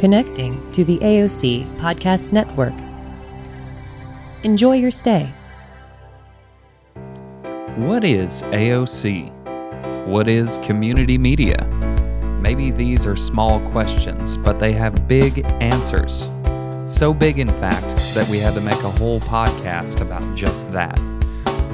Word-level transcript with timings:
connecting 0.00 0.72
to 0.72 0.82
the 0.82 0.96
AOC 1.00 1.66
Podcast 1.76 2.32
Network. 2.32 2.72
Enjoy 4.44 4.72
your 4.72 4.90
stay. 4.90 5.30
What 7.76 8.02
is 8.02 8.40
AOC? 8.44 9.30
What 10.06 10.26
is 10.26 10.56
community 10.62 11.18
media? 11.18 11.66
Maybe 12.40 12.70
these 12.70 13.04
are 13.04 13.14
small 13.14 13.60
questions, 13.72 14.38
but 14.38 14.58
they 14.58 14.72
have 14.72 15.06
big 15.06 15.44
answers. 15.60 16.30
So 16.86 17.12
big, 17.12 17.38
in 17.38 17.48
fact, 17.48 18.14
that 18.14 18.26
we 18.30 18.38
had 18.38 18.54
to 18.54 18.62
make 18.62 18.82
a 18.82 18.90
whole 18.90 19.20
podcast 19.20 20.00
about 20.00 20.34
just 20.34 20.72
that. 20.72 20.96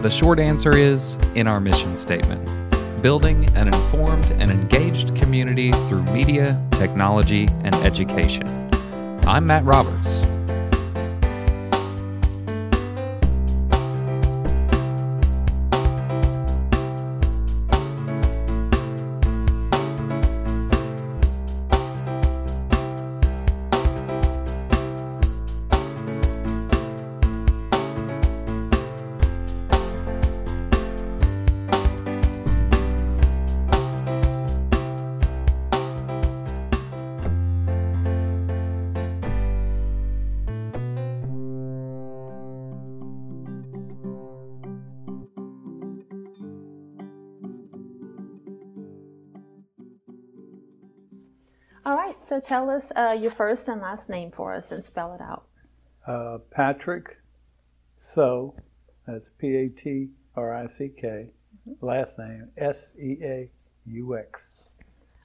The 0.03 0.11
short 0.11 0.41
answer 0.41 0.77
is 0.77 1.15
in 1.37 1.47
our 1.47 1.61
mission 1.61 1.97
statement 1.97 2.56
building 3.03 3.49
an 3.57 3.69
informed 3.69 4.31
and 4.33 4.51
engaged 4.51 5.15
community 5.15 5.73
through 5.89 6.03
media, 6.05 6.61
technology, 6.73 7.49
and 7.65 7.75
education. 7.77 8.47
I'm 9.27 9.47
Matt 9.47 9.65
Roberts. 9.65 10.36
All 51.87 51.95
right, 51.95 52.21
so 52.21 52.41
tell 52.41 52.69
us 52.69 52.91
uh, 52.97 53.17
your 53.17 53.31
first 53.31 53.69
and 53.69 53.81
last 53.81 54.09
name 54.09 54.33
for 54.33 54.53
us 54.53 54.73
and 54.73 54.85
spell 54.85 55.15
it 55.15 55.21
out. 55.21 55.45
Uh, 56.05 56.39
Patrick 56.51 57.17
Seaux, 58.01 58.57
that's 59.07 59.29
P 59.39 59.55
A 59.55 59.69
T 59.69 60.09
R 60.35 60.53
I 60.53 60.67
C 60.67 60.91
K, 61.01 61.29
last 61.81 62.19
name 62.19 62.49
S 62.59 62.91
E 63.01 63.19
A 63.23 63.49
U 63.87 64.19
X. 64.19 64.63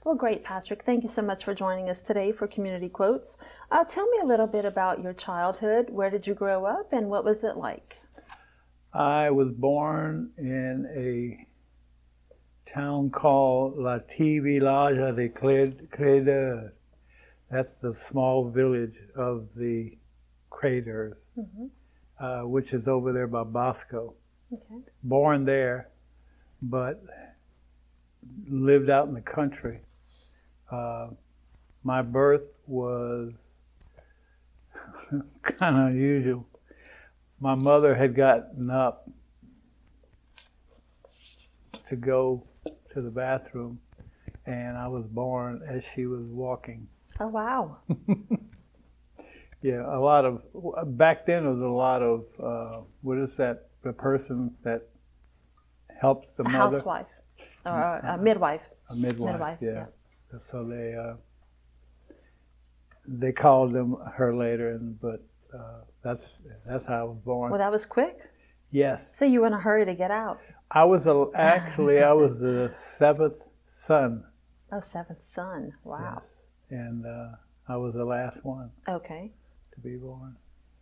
Well, 0.06 0.14
great, 0.14 0.44
Patrick. 0.44 0.84
Thank 0.86 1.02
you 1.02 1.09
so 1.09 1.23
much 1.23 1.44
for 1.44 1.56
joining 1.56 1.90
us 1.90 2.00
today 2.00 2.31
for 2.31 2.45
Community 2.45 2.90
Quotes. 2.90 3.40
Uh, 3.72 3.84
tell 3.84 4.08
me 4.09 4.20
a 4.22 4.28
little 4.28 4.46
bit 4.46 4.64
about 4.64 5.02
your 5.02 5.14
childhood. 5.14 5.90
Where 5.90 6.12
did 6.12 6.28
you 6.28 6.36
grow 6.36 6.66
up 6.66 6.94
and 6.94 7.09
what 7.09 7.25
was 7.25 7.44
it 7.44 7.58
like? 7.58 7.96
I 8.94 9.31
was 9.31 9.52
born 9.52 10.30
in 10.38 10.86
a 10.96 11.48
town 12.66 13.09
called 13.09 13.78
La 13.78 14.00
T 14.00 14.40
Village 14.40 15.16
de 15.16 15.30
Credeur. 15.30 16.72
That's 17.50 17.78
the 17.78 17.94
small 17.94 18.50
village 18.50 18.95
of 19.16 19.50
the 19.56 19.98
Craters, 20.50 21.16
uh, 22.20 22.42
which 22.42 22.72
is 22.73 22.88
over 22.88 23.12
there 23.12 23.28
by 23.28 23.44
Bosco. 23.44 24.14
Okay. 24.53 24.84
Born 25.03 25.44
there, 25.44 25.90
but 26.62 27.03
lived 28.48 28.90
out 28.90 29.08
in 29.08 29.14
the 29.14 29.22
country. 29.22 29.81
Uh, 30.72 31.08
my 31.84 32.02
birth 32.02 32.44
was 32.68 33.34
kind 35.42 35.75
of 35.75 35.88
unusual. 35.88 36.48
My 37.40 37.56
mother 37.56 37.96
had 37.96 38.16
gotten 38.16 38.70
up 38.70 39.09
to 41.88 41.96
go 41.96 42.44
to 42.94 43.02
the 43.02 43.09
bathroom, 43.12 43.79
and 44.46 44.78
I 44.78 44.88
was 44.88 45.06
born 45.07 45.62
as 45.68 45.84
she 45.84 46.06
was 46.06 46.24
walking. 46.25 46.88
Oh, 47.19 47.28
wow. 47.28 47.78
Yeah, 49.63 49.85
a 49.96 50.00
lot 50.00 50.25
of 50.25 50.41
back 50.97 51.24
then 51.24 51.44
there 51.44 51.52
was 51.52 51.62
a 51.62 51.68
lot 51.68 52.02
of 52.02 52.25
uh, 52.44 52.81
what 53.02 53.19
is 53.19 53.38
that? 53.38 53.68
The 53.84 53.94
person 53.94 54.56
that 54.63 54.88
helps 56.00 56.31
the 56.31 56.44
A 56.44 56.50
mother, 56.50 56.78
housewife 56.78 57.06
or 57.63 57.97
a 57.97 58.18
midwife. 58.18 58.62
a 58.90 58.96
midwife. 58.96 59.34
Midwife, 59.34 59.58
yeah. 59.62 59.85
So 60.40 60.63
they 60.63 60.96
uh, 60.96 61.13
they 63.08 63.31
called 63.31 63.73
them 63.73 63.97
her 64.16 64.35
later, 64.35 64.72
and 64.72 65.00
but 65.00 65.23
uh, 65.53 65.81
that's 66.03 66.34
that's 66.66 66.88
how 66.88 67.00
I 67.00 67.03
was 67.03 67.19
born. 67.23 67.52
Well, 67.52 67.59
that 67.59 67.72
was 67.72 67.85
quick. 67.85 68.18
Yes, 68.72 69.16
So 69.18 69.26
you 69.26 69.42
were 69.42 69.48
in 69.48 69.54
a 69.54 69.59
hurry 69.59 69.86
to 69.86 69.94
get 69.94 70.12
out. 70.12 70.40
I 70.72 70.84
was 70.86 71.08
a, 71.08 71.26
actually 71.36 72.02
I 72.02 72.14
was 72.14 72.40
the 72.40 72.70
seventh 72.74 73.48
son. 73.66 74.24
Oh, 74.72 74.80
seventh 74.82 75.24
son. 75.26 75.74
Wow. 75.84 76.22
Yes. 76.22 76.80
And 76.80 77.06
uh, 77.06 77.30
I 77.68 77.76
was 77.78 77.94
the 77.94 78.06
last 78.06 78.44
one 78.46 78.72
Okay. 78.88 79.32
to 79.74 79.80
be 79.82 79.98
born. 79.98 80.36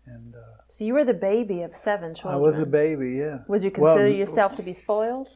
And 0.06 0.36
uh, 0.36 0.40
So 0.68 0.84
you 0.84 0.94
were 0.94 1.06
the 1.06 1.14
baby 1.14 1.62
of 1.64 1.74
seven 1.76 2.14
children. 2.16 2.34
I 2.36 2.38
was 2.38 2.58
a 2.60 2.66
baby, 2.66 3.16
yeah. 3.16 3.40
Would 3.48 3.64
you 3.64 3.72
Well, 3.78 3.96
consider 3.96 4.10
yourself 4.16 4.56
to 4.58 4.64
be 4.64 4.74
spoiled? 4.74 5.30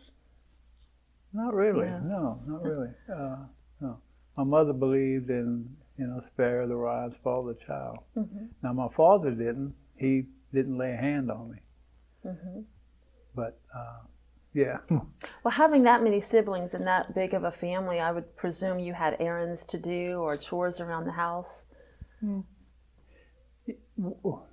Not 1.34 1.54
really, 1.54 1.86
Yeah. 1.88 2.00
no, 2.04 2.40
not 2.46 2.64
really. 2.72 2.90
Uh, 3.12 3.38
no. 3.82 3.98
My 4.38 4.44
mother 4.44 4.74
believed 4.74 5.30
in, 5.30 5.76
you 5.98 6.08
know, 6.08 6.22
spare 6.28 6.68
the 6.68 6.76
rod, 6.76 7.14
spoil 7.16 7.44
the 7.46 7.56
child. 7.56 8.00
Mhm. 8.16 8.50
Now, 8.62 8.74
my 8.74 8.88
father 8.90 9.32
didn't. 9.32 9.74
He 9.96 10.28
didn't 10.54 10.78
lay 10.78 10.94
a 10.94 10.98
hand 10.98 11.32
on 11.32 11.52
me. 11.52 11.58
Hmm 12.24 12.62
But, 13.36 13.60
uh, 13.76 14.00
yeah. 14.54 14.78
Well, 15.44 15.54
having 15.54 15.84
that 15.84 16.04
many 16.04 16.22
siblings 16.22 16.74
and 16.74 16.88
that 16.88 17.14
big 17.14 17.34
of 17.34 17.44
a 17.44 17.52
family, 17.52 18.00
I 18.00 18.12
would 18.12 18.36
presume 18.38 18.80
you 18.80 18.94
had 18.94 19.18
errands 19.20 19.66
to 19.68 19.78
do 19.78 20.20
or 20.20 20.38
chores 20.38 20.80
around 20.80 21.06
the 21.06 21.12
house. 21.12 21.66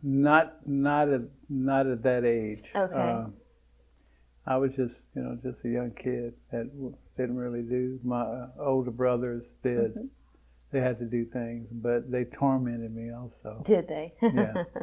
not 0.02 0.68
not 0.68 1.08
at 1.08 1.22
not 1.48 1.86
at 1.86 2.02
that 2.02 2.24
age. 2.24 2.70
Okay. 2.74 2.94
Uh, 2.94 3.26
I 4.46 4.56
was 4.56 4.72
just 4.74 5.06
you 5.14 5.22
know 5.22 5.38
just 5.42 5.64
a 5.64 5.68
young 5.68 5.92
kid 5.92 6.34
that 6.50 6.70
didn't 7.16 7.36
really 7.36 7.62
do. 7.62 8.00
My 8.02 8.22
uh, 8.22 8.48
older 8.58 8.90
brothers 8.90 9.54
did. 9.62 9.94
Mm-hmm. 9.94 10.06
They 10.72 10.80
had 10.80 10.98
to 11.00 11.04
do 11.04 11.24
things, 11.24 11.66
but 11.72 12.10
they 12.10 12.24
tormented 12.24 12.94
me 12.94 13.12
also. 13.12 13.62
Did 13.64 13.88
they? 13.88 14.14
Yeah. 14.22 14.64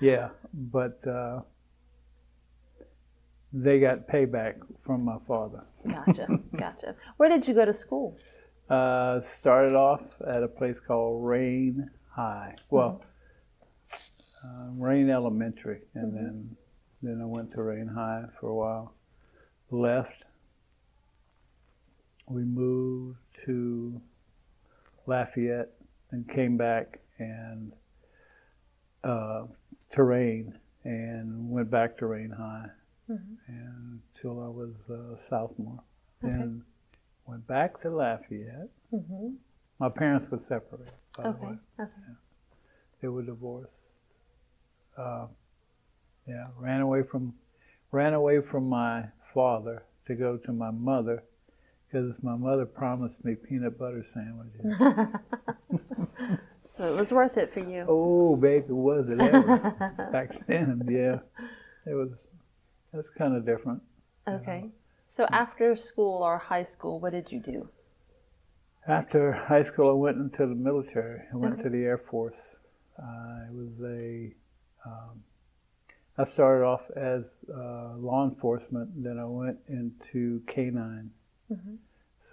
Yeah, 0.00 0.30
but 0.52 0.98
uh, 1.06 1.42
they 3.52 3.80
got 3.80 4.08
payback 4.08 4.54
from 4.84 5.04
my 5.04 5.18
father. 5.26 5.64
gotcha. 5.86 6.26
Gotcha. 6.56 6.94
Where 7.16 7.28
did 7.28 7.46
you 7.46 7.54
go 7.54 7.64
to 7.64 7.74
school? 7.74 8.16
Uh, 8.68 9.20
started 9.20 9.74
off 9.74 10.02
at 10.26 10.42
a 10.42 10.48
place 10.48 10.80
called 10.80 11.24
Rayne 11.24 11.90
High. 12.10 12.54
Well, 12.70 13.04
uh, 14.44 14.68
Rayne 14.76 15.10
Elementary, 15.10 15.80
and 15.94 16.14
then 16.14 16.56
then 17.02 17.20
I 17.20 17.26
went 17.26 17.52
to 17.52 17.62
Rayne 17.62 17.88
High 17.88 18.24
for 18.40 18.48
a 18.48 18.54
while. 18.54 18.94
Left. 19.70 20.24
We 22.28 22.42
moved 22.42 23.18
to 23.44 24.00
Lafayette 25.06 25.72
and 26.12 26.28
came 26.28 26.56
back 26.56 27.00
and 27.18 27.72
uh, 29.04 29.44
to 29.90 30.02
Rayne 30.02 30.58
and 30.84 31.50
went 31.50 31.70
back 31.70 31.98
to 31.98 32.06
Rayne 32.06 32.30
High 32.30 32.68
and 33.08 34.00
until 34.14 34.42
I 34.42 34.48
was 34.48 34.74
a 34.88 35.16
sophomore. 35.28 35.80
Okay. 36.24 36.32
Then 36.36 36.64
went 37.26 37.46
back 37.46 37.80
to 37.82 37.90
Lafayette. 37.90 38.70
hmm 38.90 39.34
My 39.78 39.88
parents 39.88 40.30
were 40.30 40.38
separated, 40.38 40.92
by 41.16 41.24
the 41.24 41.28
Okay. 41.30 41.46
way. 41.46 41.58
Okay. 41.80 41.90
They 43.00 43.08
were 43.08 43.22
divorced. 43.22 43.74
Uh, 44.96 45.26
yeah, 46.26 46.46
ran 46.56 46.80
away 46.80 47.02
from 47.02 47.34
ran 47.90 48.14
away 48.14 48.40
from 48.40 48.68
my 48.68 49.04
father 49.34 49.82
to 50.06 50.14
go 50.14 50.36
to 50.36 50.52
my 50.52 50.70
mother 50.70 51.22
because 51.86 52.22
my 52.22 52.36
mother 52.36 52.64
promised 52.64 53.24
me 53.24 53.34
peanut 53.34 53.78
butter 53.78 54.04
sandwiches. 54.14 55.08
So 56.66 56.90
it 56.90 56.98
was 56.98 57.12
worth 57.12 57.36
it 57.36 57.52
for 57.52 57.60
you. 57.60 57.84
oh, 57.86 58.34
baby, 58.34 58.64
was 58.72 59.06
it 59.10 59.20
ever 59.20 59.58
back 60.12 60.46
then? 60.46 60.86
Yeah, 60.90 61.18
it 61.90 61.94
was. 61.94 62.28
That's 62.92 63.08
kind 63.08 63.36
of 63.36 63.44
different. 63.44 63.82
Okay. 64.28 64.70
So 65.08 65.26
after 65.30 65.76
school 65.76 66.22
or 66.22 66.38
high 66.38 66.64
school, 66.64 67.00
what 67.00 67.12
did 67.12 67.30
you 67.30 67.40
do? 67.40 67.68
After 68.86 69.32
high 69.32 69.62
school, 69.62 69.90
I 69.90 69.92
went 69.92 70.16
into 70.18 70.46
the 70.46 70.54
military. 70.54 71.22
I 71.32 71.36
went 71.36 71.60
to 71.60 71.68
the 71.68 71.84
Air 71.84 71.98
Force. 71.98 72.58
I 72.98 73.44
was 73.50 73.80
a. 73.84 74.34
Um, 74.84 75.22
I 76.18 76.24
started 76.24 76.64
off 76.64 76.90
as 76.90 77.36
uh, 77.48 77.96
law 77.96 78.24
enforcement, 78.28 79.02
then 79.02 79.18
I 79.18 79.24
went 79.24 79.58
into 79.68 80.42
canine. 80.46 81.10
Mhm. 81.50 81.78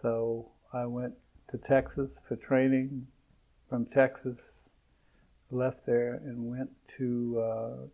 So 0.01 0.51
I 0.73 0.85
went 0.85 1.13
to 1.51 1.57
Texas 1.57 2.11
for 2.27 2.35
training, 2.35 3.07
from 3.69 3.85
Texas, 3.85 4.69
left 5.51 5.85
there 5.85 6.15
and 6.15 6.49
went 6.49 6.69
to 6.97 7.39
uh, 7.39 7.87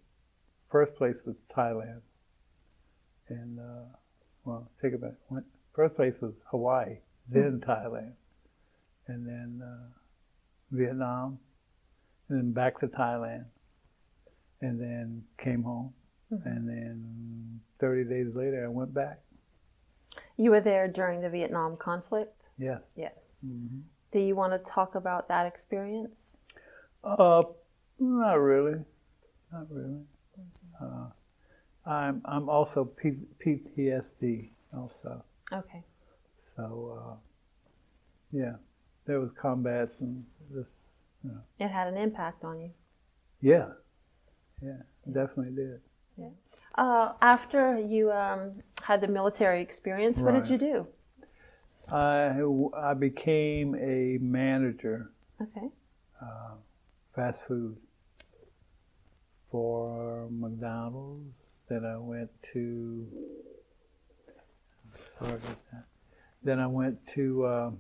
first 0.66 0.96
place 0.96 1.18
was 1.26 1.36
Thailand, 1.56 2.02
and 3.30 3.60
uh, 3.60 3.86
well, 4.44 4.70
take 4.82 4.94
it 4.94 5.02
back. 5.02 5.14
Went 5.30 5.46
first 5.74 5.96
place 5.96 6.14
was 6.22 6.34
Hawaii, 6.52 6.98
then 7.30 7.60
Thailand, 7.66 8.14
and 9.08 9.26
then 9.28 9.62
uh, 9.64 9.90
Vietnam, 10.72 11.40
and 12.30 12.38
then 12.38 12.52
back 12.54 12.80
to 12.80 12.88
Thailand, 12.88 13.46
and 14.62 14.80
then 14.80 15.24
came 15.38 15.64
home, 15.64 15.94
and 16.32 16.68
then 16.68 17.60
30 17.80 18.06
days 18.06 18.28
later 18.36 18.66
I 18.66 18.70
went 18.70 18.94
back. 18.94 19.20
You 20.38 20.52
were 20.52 20.62
there 20.62 20.88
during 20.88 21.22
the 21.22 21.30
Vietnam 21.30 21.78
conflict? 21.78 22.50
Yes. 22.58 22.82
Yes. 22.96 23.40
hmm 23.42 23.80
Do 24.12 24.20
you 24.20 24.36
want 24.36 24.54
to 24.54 24.60
talk 24.72 24.96
about 24.96 25.28
that 25.28 25.46
experience? 25.46 26.38
Uh, 27.04 27.44
not 28.00 28.36
really, 28.36 28.80
not 29.52 29.68
really. 29.70 30.02
Uh, 30.82 31.08
I'm 31.86 32.22
I'm 32.26 32.50
also 32.50 32.86
P- 32.86 33.28
PTSD 33.40 34.50
also, 34.76 35.24
Okay. 35.54 35.84
so 36.56 36.98
uh, 37.00 37.16
yeah, 38.32 38.56
there 39.06 39.20
was 39.20 39.32
combats 39.32 40.02
and 40.02 40.26
this, 40.50 40.74
you 41.24 41.32
know, 41.32 41.42
It 41.60 41.70
had 41.70 41.88
an 41.88 41.98
impact 41.98 42.44
on 42.44 42.60
you. 42.60 42.72
yeah, 43.40 43.68
yeah, 44.62 44.82
definitely 45.12 45.56
did. 45.56 45.82
Uh, 46.78 47.14
after 47.22 47.80
you 47.80 48.12
um, 48.12 48.52
had 48.84 49.00
the 49.00 49.08
military 49.08 49.62
experience, 49.62 50.18
what 50.20 50.34
did 50.34 50.50
you 50.50 50.58
do? 50.58 50.88
I 51.92 52.42
I 52.78 52.94
became 52.96 53.76
a 53.76 54.18
manager, 54.22 55.12
Okay. 55.42 55.70
uh, 56.22 56.56
fast 57.16 57.38
food 57.48 57.78
for 59.52 60.28
McDonald's. 60.32 61.45
Then 61.68 61.84
I 61.86 61.98
went 61.98 62.30
to 62.54 63.08
sorry 65.18 65.32
about 65.34 65.58
that. 65.72 65.86
Then 66.44 66.60
I 66.60 66.68
went 66.68 66.98
to 67.16 67.48
um, 67.48 67.80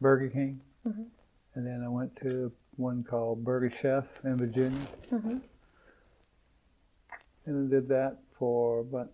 Burger 0.00 0.28
King, 0.30 0.60
Mhm. 0.86 1.06
and 1.54 1.66
then 1.66 1.82
I 1.84 1.88
went 1.88 2.14
to 2.22 2.52
one 2.76 3.02
called 3.02 3.42
Burger 3.44 3.70
Chef 3.70 4.06
in 4.24 4.36
Virginia, 4.36 4.86
hmm 5.10 5.38
and 7.46 7.66
I 7.66 7.70
did 7.70 7.88
that 7.88 8.18
for 8.38 8.80
about 8.80 9.10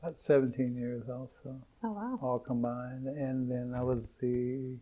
about 0.00 0.18
17 0.20 0.74
years 0.76 1.08
also, 1.08 1.60
Oh, 1.82 1.92
wow. 1.92 2.18
all 2.22 2.38
combined. 2.38 3.06
And 3.08 3.50
then 3.50 3.72
I 3.74 3.82
was 3.82 4.12
the 4.20 4.76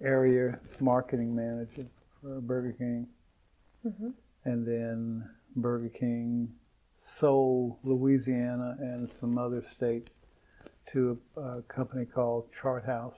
area 0.00 0.58
marketing 0.80 1.34
manager 1.34 1.86
for 2.20 2.40
Burger 2.40 2.72
King. 2.72 3.08
hmm 3.82 4.10
and 4.46 4.66
then 4.66 5.28
Burger 5.56 5.88
King 5.88 6.54
sold 7.04 7.76
Louisiana 7.84 8.76
and 8.80 9.08
some 9.20 9.38
other 9.38 9.62
states 9.62 10.10
to 10.92 11.18
a, 11.36 11.40
a 11.40 11.62
company 11.62 12.04
called 12.06 12.48
Chart 12.52 12.84
House. 12.84 13.16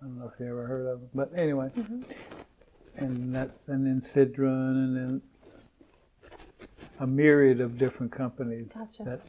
I 0.00 0.06
don't 0.06 0.18
know 0.18 0.30
if 0.32 0.40
you 0.40 0.46
ever 0.46 0.66
heard 0.66 0.86
of 0.86 1.02
it, 1.02 1.08
but 1.14 1.30
anyway, 1.36 1.70
Mhm. 1.76 2.04
and 2.96 3.34
that's 3.34 3.68
and 3.68 3.86
then 3.86 4.00
Citron 4.00 4.76
and 4.76 4.96
then 4.96 5.22
a 7.00 7.06
myriad 7.06 7.60
of 7.60 7.78
different 7.78 8.10
companies 8.12 8.70
Gotcha. 8.74 9.04
that 9.04 9.20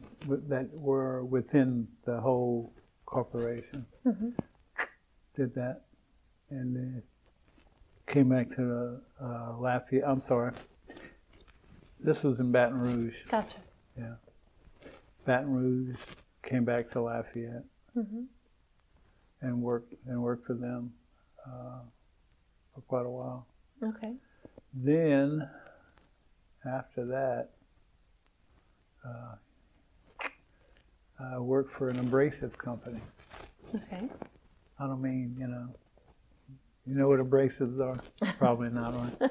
that 0.50 0.70
were 0.74 1.24
within 1.26 1.88
the 2.06 2.20
whole 2.22 2.74
corporation. 3.06 3.86
hmm 4.04 4.30
Did 5.36 5.54
that, 5.56 5.86
and 6.50 6.76
then 6.76 7.04
came 8.08 8.30
back 8.30 8.50
to 8.56 9.00
uh, 9.22 9.58
Lafayette. 9.58 10.08
I'm 10.08 10.22
sorry. 10.22 10.54
This 12.00 12.24
was 12.24 12.40
in 12.40 12.52
Baton 12.52 12.80
Rouge. 12.80 13.14
Gotcha. 13.30 13.56
Baton 15.26 15.52
Rouge, 15.54 15.96
came 16.44 16.66
back 16.66 16.90
to 16.92 17.02
Lafayette 17.02 17.66
hmm 17.94 18.24
and 19.42 19.62
worked 19.62 19.94
and 20.08 20.22
worked 20.22 20.48
for 20.48 20.54
them 20.54 20.92
uh, 21.46 21.82
for 22.74 22.82
quite 22.88 23.06
a 23.06 23.10
while. 23.10 23.46
Okay. 23.82 24.16
Then, 24.74 25.48
after 26.66 27.06
that, 27.06 27.50
uh, 29.06 29.36
I 31.20 31.40
worked 31.40 31.74
for 31.74 31.90
an 31.90 32.00
abrasive 32.00 32.58
company. 32.58 33.00
Okay. 33.74 34.10
I 34.80 34.88
don't 34.88 35.02
mean 35.02 35.36
you 35.40 35.48
know, 35.48 35.68
you 36.86 36.96
know 36.96 37.08
what 37.08 37.20
abrasives 37.20 37.80
are? 37.80 38.00
Probably 38.38 38.70
not. 38.70 39.22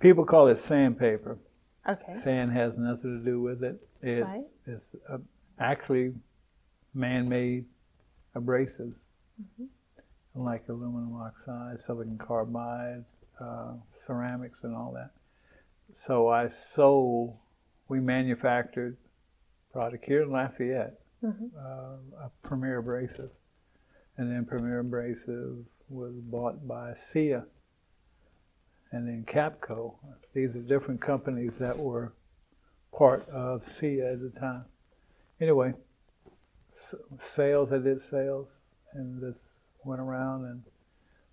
People 0.00 0.24
call 0.24 0.48
it 0.48 0.58
sandpaper. 0.58 1.38
Okay. 1.88 2.14
Sand 2.14 2.52
has 2.52 2.76
nothing 2.78 3.18
to 3.18 3.24
do 3.24 3.40
with 3.42 3.62
it. 3.62 3.76
It's, 4.02 4.26
Right. 4.26 4.44
it's 4.66 4.94
uh, 5.08 5.18
actually 5.58 6.14
man-made 6.94 7.66
abrasives, 8.34 8.94
like 10.34 10.68
aluminum 10.68 11.14
oxide, 11.14 11.80
silicon 11.80 12.18
carbide, 12.18 13.04
uh, 13.40 13.74
ceramics, 14.06 14.58
and 14.62 14.74
all 14.74 14.92
that. 14.92 15.10
So 16.06 16.28
I 16.28 16.48
sold. 16.48 17.36
We 17.88 18.00
manufactured 18.00 18.96
product 19.72 20.04
here 20.06 20.22
in 20.22 20.30
Lafayette, 20.30 20.98
Mhm. 21.22 21.50
uh, 21.56 22.24
a 22.24 22.30
Premier 22.42 22.78
Abrasive, 22.78 23.30
and 24.16 24.30
then 24.30 24.46
Premier 24.46 24.78
Abrasive 24.78 25.64
was 25.90 26.14
bought 26.14 26.66
by 26.66 26.94
SIA, 26.94 27.44
and 28.94 29.08
then 29.08 29.24
Capco. 29.26 29.94
These 30.34 30.54
are 30.54 30.60
different 30.60 31.00
companies 31.00 31.52
that 31.58 31.76
were 31.76 32.12
part 32.96 33.28
of 33.28 33.68
SIA 33.68 34.12
at 34.12 34.20
the 34.20 34.30
time. 34.38 34.64
Anyway, 35.40 35.74
sales, 37.20 37.72
I 37.72 37.78
did 37.78 38.00
sales, 38.00 38.48
and 38.92 39.20
just 39.20 39.40
went 39.84 40.00
around 40.00 40.44
and 40.44 40.62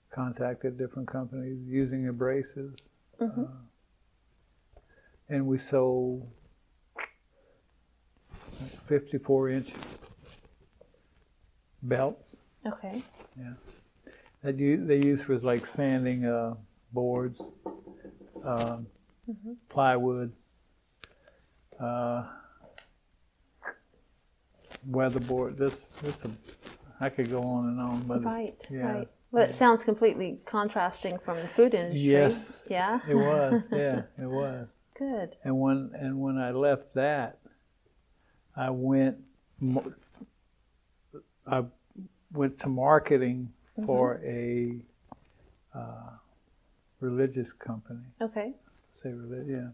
contacted 0.10 0.78
different 0.78 1.08
companies 1.08 1.60
using 1.68 2.06
abrasives. 2.06 2.80
Mhm. 3.20 3.48
Uh, 3.48 4.82
and 5.30 5.46
we 5.46 5.60
sold 5.60 6.28
54 8.88 9.50
inch 9.50 9.74
belts 11.84 12.36
Okay. 12.66 13.04
Yeah. 13.38 13.54
That 14.44 14.58
you, 14.58 14.86
they 14.86 14.98
use 14.98 15.22
for 15.22 15.38
like 15.38 15.66
sanding 15.66 16.26
uh, 16.26 16.56
boards, 16.92 17.42
um, 18.44 18.88
Mhm. 19.30 19.56
plywood, 19.70 20.34
uh, 21.80 22.28
weatherboard. 24.90 25.58
This, 25.58 25.88
this, 26.02 26.22
I 27.00 27.10
could 27.10 27.30
go 27.30 27.42
on 27.44 27.68
and 27.70 27.80
on, 27.80 28.04
but 28.08 28.24
Right. 28.24 28.58
yeah, 28.70 28.92
Right. 28.94 29.10
Well, 29.32 29.44
it 29.44 29.56
sounds 29.56 29.84
completely 29.86 30.42
contrasting 30.46 31.18
from 31.20 31.38
the 31.38 31.48
food 31.48 31.74
industry. 31.74 32.02
yes, 32.02 32.68
Yeah. 32.70 33.00
it 33.08 33.16
was. 33.16 33.62
Yeah, 33.72 34.02
it 34.22 34.26
was. 34.26 34.68
Good. 34.98 35.38
And 35.44 35.60
when 35.60 35.92
and 35.96 36.20
when 36.20 36.38
I 36.38 36.52
left 36.52 36.94
that, 36.96 37.40
I 38.56 38.70
went. 38.70 39.18
I 41.48 41.64
went 42.32 42.60
to 42.60 42.68
marketing 42.70 43.54
for 43.86 44.20
a 44.24 44.84
uh, 45.74 46.10
religious 47.02 47.52
company. 47.54 48.06
Okay. 48.22 48.54
Say 49.04 49.12
religious, 49.12 49.50
yeah. 49.50 49.68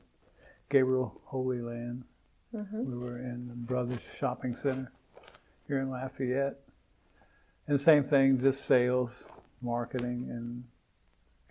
Gabriel 0.69 1.22
Holy 1.25 1.62
Land. 1.62 2.03
hmm 2.51 2.84
We 2.86 2.98
were 2.98 3.19
in 3.19 3.48
the 3.48 3.53
Brothers 3.55 4.00
Shopping 4.19 4.55
Center 4.55 4.91
here 5.67 5.79
in 5.79 5.89
Lafayette. 5.89 6.60
And 7.67 7.79
same 7.79 8.03
thing, 8.05 8.39
just 8.41 8.65
sales, 8.65 9.12
marketing, 9.62 10.27
and 10.29 10.63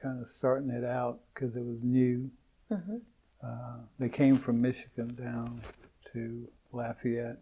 kind 0.03 0.21
of 0.23 0.29
starting 0.31 0.71
it 0.71 0.85
out 0.85 1.21
because 1.35 1.55
it 1.57 1.65
was 1.65 1.79
new. 1.83 2.31
hmm 2.69 2.97
Uh, 3.43 3.79
they 3.99 4.09
came 4.09 4.39
from 4.39 4.61
Michigan 4.63 5.15
down 5.15 5.61
to 6.13 6.49
Lafayette, 6.73 7.39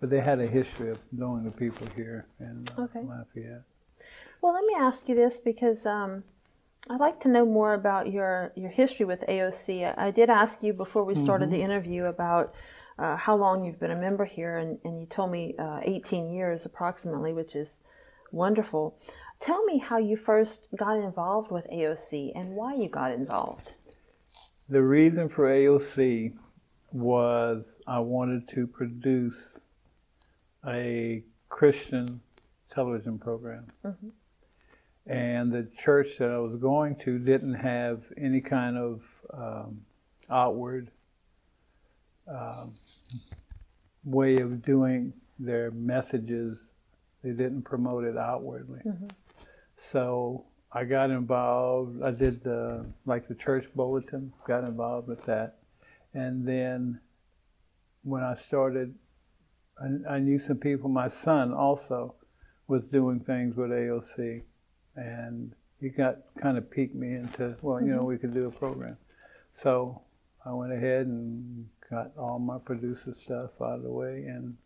but 0.00 0.10
they 0.10 0.20
had 0.20 0.40
a 0.40 0.46
history 0.46 0.90
of 0.90 0.98
knowing 1.10 1.42
the 1.44 1.50
people 1.50 1.86
here 1.96 2.26
in 2.38 2.64
uh, 2.78 2.82
Okay. 2.82 3.00
Lafayette. 3.02 3.62
Well, 4.40 4.52
let 4.54 4.64
me 4.64 4.74
ask 4.78 5.08
you 5.08 5.14
this 5.16 5.40
because 5.44 5.84
um, 5.86 6.22
I'd 6.88 7.00
like 7.00 7.20
to 7.22 7.28
know 7.28 7.44
more 7.44 7.74
about 7.74 8.12
your, 8.12 8.52
your 8.54 8.70
history 8.70 9.04
with 9.06 9.20
AOC. 9.28 9.98
I, 9.98 10.06
I 10.06 10.10
did 10.10 10.30
ask 10.30 10.62
you 10.62 10.72
before 10.72 11.04
we 11.04 11.14
started 11.14 11.50
the 11.50 11.60
interview 11.60 12.04
about 12.04 12.54
uh, 12.98 13.16
how 13.16 13.36
long 13.36 13.64
you've 13.64 13.80
been 13.80 13.90
a 13.90 13.96
member 13.96 14.24
here, 14.24 14.56
and, 14.58 14.78
and 14.84 15.00
you 15.00 15.06
told 15.06 15.30
me 15.32 15.54
uh, 15.58 15.80
18 15.82 16.30
years 16.32 16.64
approximately, 16.64 17.32
which 17.32 17.56
is 17.56 17.80
wonderful. 18.30 18.96
Tell 19.40 19.64
me 19.64 19.78
how 19.78 19.98
you 19.98 20.16
first 20.16 20.68
got 20.76 20.96
involved 20.96 21.50
with 21.50 21.66
AOC 21.70 22.32
and 22.34 22.50
why 22.50 22.74
you 22.74 22.88
got 22.88 23.12
involved. 23.12 23.72
The 24.68 24.82
reason 24.82 25.28
for 25.28 25.44
AOC 25.46 26.34
was 26.92 27.78
I 27.86 27.98
wanted 27.98 28.48
to 28.50 28.66
produce 28.66 29.36
a 30.66 31.22
Christian 31.48 32.20
television 32.70 33.18
program. 33.18 33.66
Mhm. 33.84 34.12
And 35.06 35.52
the 35.52 35.68
church 35.78 36.18
that 36.18 36.30
I 36.30 36.38
was 36.38 36.56
going 36.56 36.96
to 37.04 37.18
didn't 37.18 37.54
have 37.54 38.02
any 38.16 38.40
kind 38.40 38.76
of 38.76 39.02
um, 39.32 39.80
outward 40.30 40.90
um, 42.28 42.74
way 44.04 44.38
of 44.38 44.62
doing 44.62 45.12
their 45.38 45.70
messages. 45.70 46.72
They 47.22 47.30
didn't 47.30 47.62
promote 47.62 48.04
it 48.04 48.16
outwardly. 48.16 48.80
So 49.78 50.44
I 50.72 50.84
got 50.84 51.10
involved. 51.10 52.02
I 52.02 52.10
did 52.10 52.42
the 52.42 52.86
like 53.04 53.28
the 53.28 53.34
church 53.34 53.66
bulletin. 53.74 54.32
Got 54.46 54.64
involved 54.64 55.08
with 55.08 55.24
that, 55.26 55.58
and 56.14 56.46
then 56.46 57.00
when 58.02 58.22
I 58.22 58.34
started, 58.34 58.94
I, 59.80 60.14
I 60.14 60.18
knew 60.18 60.38
some 60.38 60.58
people. 60.58 60.88
My 60.88 61.08
son 61.08 61.52
also 61.52 62.14
was 62.68 62.84
doing 62.84 63.20
things 63.20 63.56
with 63.56 63.70
AOC, 63.70 64.42
and 64.96 65.52
he 65.80 65.88
got 65.88 66.18
kind 66.40 66.56
of 66.58 66.70
piqued 66.70 66.94
me 66.94 67.14
into 67.14 67.54
well, 67.62 67.80
you 67.80 67.94
know, 67.94 68.02
we 68.04 68.16
could 68.18 68.34
do 68.34 68.46
a 68.46 68.50
program. 68.50 68.96
So 69.62 70.02
I 70.44 70.52
went 70.52 70.72
ahead 70.72 71.06
and 71.06 71.68
got 71.90 72.12
all 72.18 72.38
my 72.38 72.58
producer 72.58 73.14
stuff 73.14 73.50
out 73.60 73.76
of 73.76 73.82
the 73.82 73.90
way 73.90 74.24
and 74.26 74.56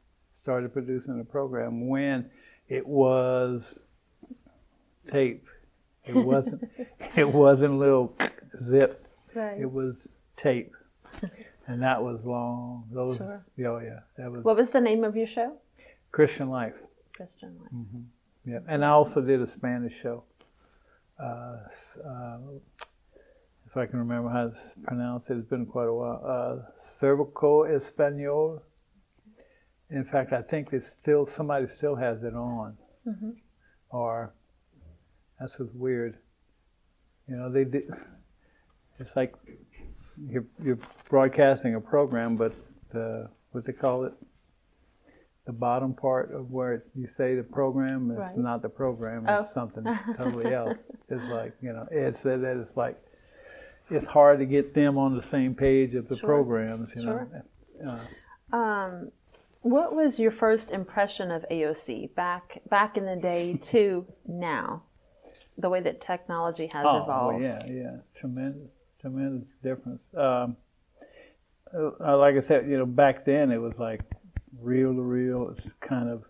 started 0.41 0.73
producing 0.73 1.19
the 1.19 1.25
program 1.25 1.89
when 1.89 2.31
it 2.69 2.87
was 2.87 3.79
tape. 5.11 5.47
It 6.05 6.15
wasn't. 6.15 6.69
it 7.17 7.29
wasn't 7.29 7.79
little 7.79 8.17
zip. 8.69 9.07
Right. 9.35 9.61
It 9.61 9.71
was 9.71 10.09
tape, 10.37 10.75
and 11.67 11.83
that 11.83 12.03
was 12.03 12.25
long. 12.25 12.89
Those, 12.91 13.19
Sure. 13.19 13.43
oh 13.67 13.79
yeah, 13.79 14.01
that 14.17 14.33
was 14.33 14.43
What 14.43 14.57
was 14.57 14.71
the 14.71 14.81
name 14.81 15.05
of 15.05 15.17
your 15.17 15.27
show? 15.27 15.59
Christian 16.11 16.49
Life. 16.51 16.75
Christian 17.15 17.57
Life. 17.61 17.71
Mm. 17.73 18.05
Yeah, 18.51 18.59
and 18.67 18.85
I 18.85 18.89
also 18.89 19.21
did 19.21 19.41
a 19.41 19.47
Spanish 19.47 19.95
show. 20.01 20.25
Uh, 21.23 21.59
uh, 22.05 22.39
if 23.67 23.77
I 23.77 23.87
can 23.87 24.01
remember 24.01 24.29
how 24.29 24.49
to 24.49 24.57
pronounce 24.83 25.31
it, 25.31 25.37
it's 25.37 25.47
been 25.49 25.67
quite 25.67 25.87
a 25.87 25.95
while. 25.95 26.21
Uh, 26.27 26.71
Cervico 26.81 27.73
Espanol. 27.73 28.61
In 29.91 30.05
fact, 30.05 30.33
I 30.33 30.43
think 30.43 30.73
it's 30.73 30.89
still 30.89 31.27
somebody 31.29 31.69
still 31.69 31.95
has 31.95 32.25
it 32.25 32.35
on, 32.35 32.77
Mhm. 33.07 33.37
or 33.91 34.33
that's 35.39 35.57
what's 35.59 35.73
weird. 35.73 36.19
You 37.29 37.37
know, 37.37 37.51
they 37.53 37.65
did. 37.65 37.87
It's 38.99 39.15
like 39.15 39.33
you're, 40.29 40.47
you're 40.63 40.79
broadcasting 41.09 41.77
a 41.77 41.81
program, 41.81 42.37
but 42.37 42.53
the 42.91 43.31
what 43.53 43.65
they 43.65 43.73
call 43.73 44.05
it, 44.07 44.13
the 45.51 45.59
bottom 45.59 45.93
part 45.93 46.33
of 46.33 46.53
where 46.53 46.85
you 46.95 47.09
say 47.09 47.35
the 47.35 47.43
program 47.43 48.11
is 48.13 48.19
Right. 48.19 48.39
not 48.39 48.63
the 48.63 48.69
program; 48.69 49.25
Oh. 49.29 49.43
it's 49.43 49.53
something 49.53 49.85
totally 50.17 50.55
else. 50.55 50.85
It's 51.09 51.25
like 51.25 51.55
you 51.61 51.73
know, 51.73 51.89
it's 51.91 52.23
that 52.23 52.41
that 52.43 52.57
it's 52.57 52.77
like 52.77 52.97
it's 53.91 54.07
hard 54.07 54.39
to 54.39 54.47
get 54.47 54.75
them 54.75 54.97
on 54.97 55.17
the 55.17 55.23
same 55.23 55.55
page 55.57 55.97
of 55.97 56.09
the 56.09 56.17
Sure. 56.17 56.29
programs. 56.29 56.95
You 56.95 57.05
know, 57.05 57.29
uh, 57.85 58.57
Um, 58.57 59.11
what 59.63 59.95
was 59.95 60.21
your 60.21 60.31
first 60.31 60.71
impression 60.71 61.33
of 61.33 61.45
AOC 61.51 62.07
back 62.15 62.63
back 62.69 62.97
in 62.97 63.05
the 63.07 63.17
day 63.17 63.57
to 63.73 64.07
now? 64.27 64.85
The 65.59 65.69
way 65.69 65.81
that 65.81 66.01
technology 66.01 66.69
has 66.69 66.87
oh, 66.89 67.03
evolved. 67.03 67.37
Oh 67.39 67.41
yeah, 67.41 67.67
yeah, 67.67 67.97
tremendous, 68.15 68.71
tremendous 69.01 69.49
difference. 69.65 70.05
Um, 70.17 70.57
uh, 71.75 72.17
like 72.19 72.37
I 72.37 72.41
said, 72.41 72.69
you 72.69 72.79
know, 72.79 72.87
back 72.87 73.25
then 73.25 73.51
it 73.51 73.59
was 73.61 73.79
like 73.79 74.01
reel 74.61 74.95
to 74.95 75.03
reel. 75.03 75.55
It's 75.57 75.73
kind 75.81 76.09
of 76.09 76.25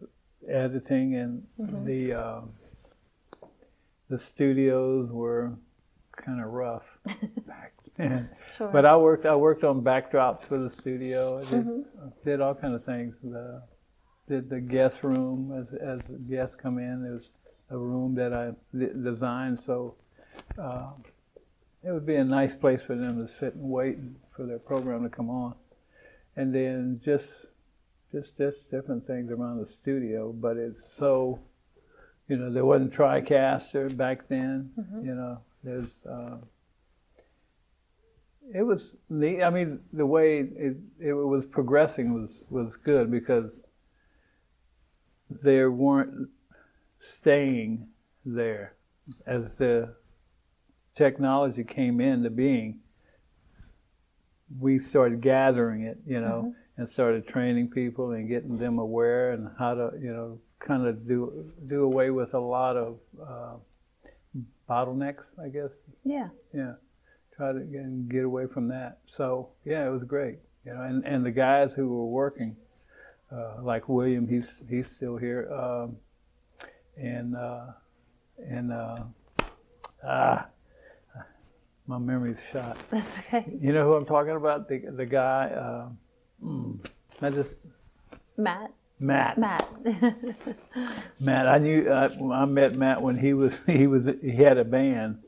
editing, 0.48 1.14
and 1.16 1.42
Mm-hmm. 1.60 1.84
the 1.84 2.12
um, 2.14 2.50
the 4.08 4.18
studios 4.18 5.10
were 5.10 5.52
kind 6.16 6.40
of 6.40 6.50
rough 6.50 6.84
back 7.46 7.72
then. 7.96 8.28
Sure. 8.56 8.68
But 8.72 8.84
I 8.86 8.96
worked 8.96 9.26
I 9.26 9.36
worked 9.36 9.64
on 9.64 9.82
backdrops 9.82 10.44
for 10.44 10.58
the 10.58 10.70
studio. 10.70 11.38
I 11.38 11.44
did, 11.44 11.64
Mm-hmm. 11.66 12.08
did 12.24 12.40
all 12.40 12.54
kind 12.54 12.74
of 12.74 12.84
things. 12.84 13.14
The, 13.22 13.62
did 14.28 14.48
the 14.48 14.60
guest 14.60 15.02
room 15.02 15.52
as 15.58 15.72
as 15.74 16.00
guests 16.28 16.56
come 16.56 16.78
in. 16.78 17.04
It 17.04 17.12
was 17.12 17.30
a 17.70 17.78
room 17.78 18.14
that 18.16 18.32
I 18.32 18.50
designed 19.02 19.60
so 19.60 19.94
uh, 20.58 20.90
it 21.84 21.90
would 21.92 22.04
be 22.06 22.16
a 22.16 22.24
nice 22.24 22.54
place 22.54 22.82
for 22.82 22.96
them 22.96 23.24
to 23.24 23.32
sit 23.32 23.54
and 23.54 23.62
wait 23.64 23.96
for 24.34 24.44
their 24.44 24.58
program 24.58 25.02
to 25.04 25.08
come 25.08 25.30
on. 25.30 25.54
And 26.36 26.52
then 26.54 27.00
just 27.04 27.46
just 28.12 28.36
just 28.36 28.70
different 28.70 29.06
things 29.06 29.30
around 29.30 29.58
the 29.58 29.66
studio. 29.66 30.32
But 30.32 30.56
it's 30.56 30.90
so 30.90 31.40
you 32.28 32.36
know 32.36 32.52
there 32.52 32.64
wasn't 32.64 32.92
TriCaster 32.92 33.96
back 33.96 34.28
then. 34.28 34.70
You 35.02 35.14
know 35.14 35.38
there's. 35.62 35.90
Uh, 36.08 36.36
it 38.52 38.62
was 38.62 38.96
neat. 39.08 39.42
I 39.42 39.50
mean, 39.50 39.80
the 39.92 40.06
way 40.06 40.40
it, 40.40 40.76
it 40.98 41.12
was 41.12 41.46
progressing 41.46 42.12
was, 42.12 42.44
was 42.50 42.76
good 42.76 43.10
because 43.10 43.64
there 45.28 45.70
weren't 45.70 46.28
staying 46.98 47.86
there 48.24 48.74
as 49.26 49.56
the 49.56 49.94
technology 50.96 51.64
came 51.64 52.00
into 52.00 52.30
being. 52.30 52.80
We 54.58 54.80
started 54.80 55.20
gathering 55.20 55.82
it, 55.82 55.98
you 56.04 56.20
know, 56.20 56.54
and 56.76 56.88
started 56.88 57.26
training 57.26 57.68
people 57.68 58.12
and 58.12 58.28
getting 58.28 58.56
them 58.56 58.78
aware 58.78 59.32
and 59.32 59.50
how 59.58 59.74
to, 59.74 59.90
you 60.00 60.12
know, 60.12 60.38
kind 60.58 60.86
of 60.86 61.06
do 61.06 61.52
do 61.68 61.82
away 61.84 62.10
with 62.10 62.34
a 62.34 62.38
lot 62.38 62.76
of 62.76 62.98
uh, 63.22 63.54
bottlenecks, 64.68 65.38
I 65.38 65.48
guess. 65.48 65.72
yeah. 66.04 66.28
Yeah, 66.54 66.74
try 67.36 67.52
to 67.52 67.60
get, 67.60 68.08
get 68.08 68.24
away 68.24 68.46
from 68.46 68.68
that. 68.68 68.98
So 69.06 69.48
yeah, 69.64 69.86
it 69.86 69.90
was 69.90 70.04
great. 70.04 70.38
You 70.64 70.74
know, 70.74 70.82
and, 70.82 71.04
and 71.04 71.24
the 71.24 71.30
guys 71.30 71.72
who 71.72 71.88
were 71.88 72.06
working, 72.06 72.56
uh, 73.32 73.62
like 73.62 73.88
William, 73.88 74.28
he's 74.28 74.62
he's 74.68 74.86
still 74.94 75.16
here, 75.16 75.50
um, 75.52 75.96
and 76.96 77.36
uh, 77.36 77.66
and 78.38 78.72
uh, 78.72 78.96
ah, 80.06 80.46
my 81.86 81.98
memory's 81.98 82.38
shot. 82.52 82.76
That's 82.90 83.18
okay. 83.18 83.46
You 83.60 83.72
know 83.72 83.84
who 83.84 83.94
I'm 83.94 84.06
talking 84.06 84.36
about? 84.36 84.68
The 84.68 84.82
the 84.90 85.06
guy. 85.06 85.86
Mm, 86.44 86.78
I 87.20 87.30
just 87.30 87.50
Matt. 88.36 88.72
Matt. 88.98 89.38
Matt. 89.38 89.68
Matt, 91.20 91.48
I 91.48 91.58
knew 91.58 91.90
I, 91.90 92.06
I 92.34 92.44
met 92.44 92.74
Matt 92.76 93.00
when 93.02 93.16
he 93.16 93.32
was 93.32 93.58
he 93.66 93.86
was 93.86 94.06
he 94.22 94.30
had 94.36 94.58
a 94.58 94.64
band. 94.64 95.18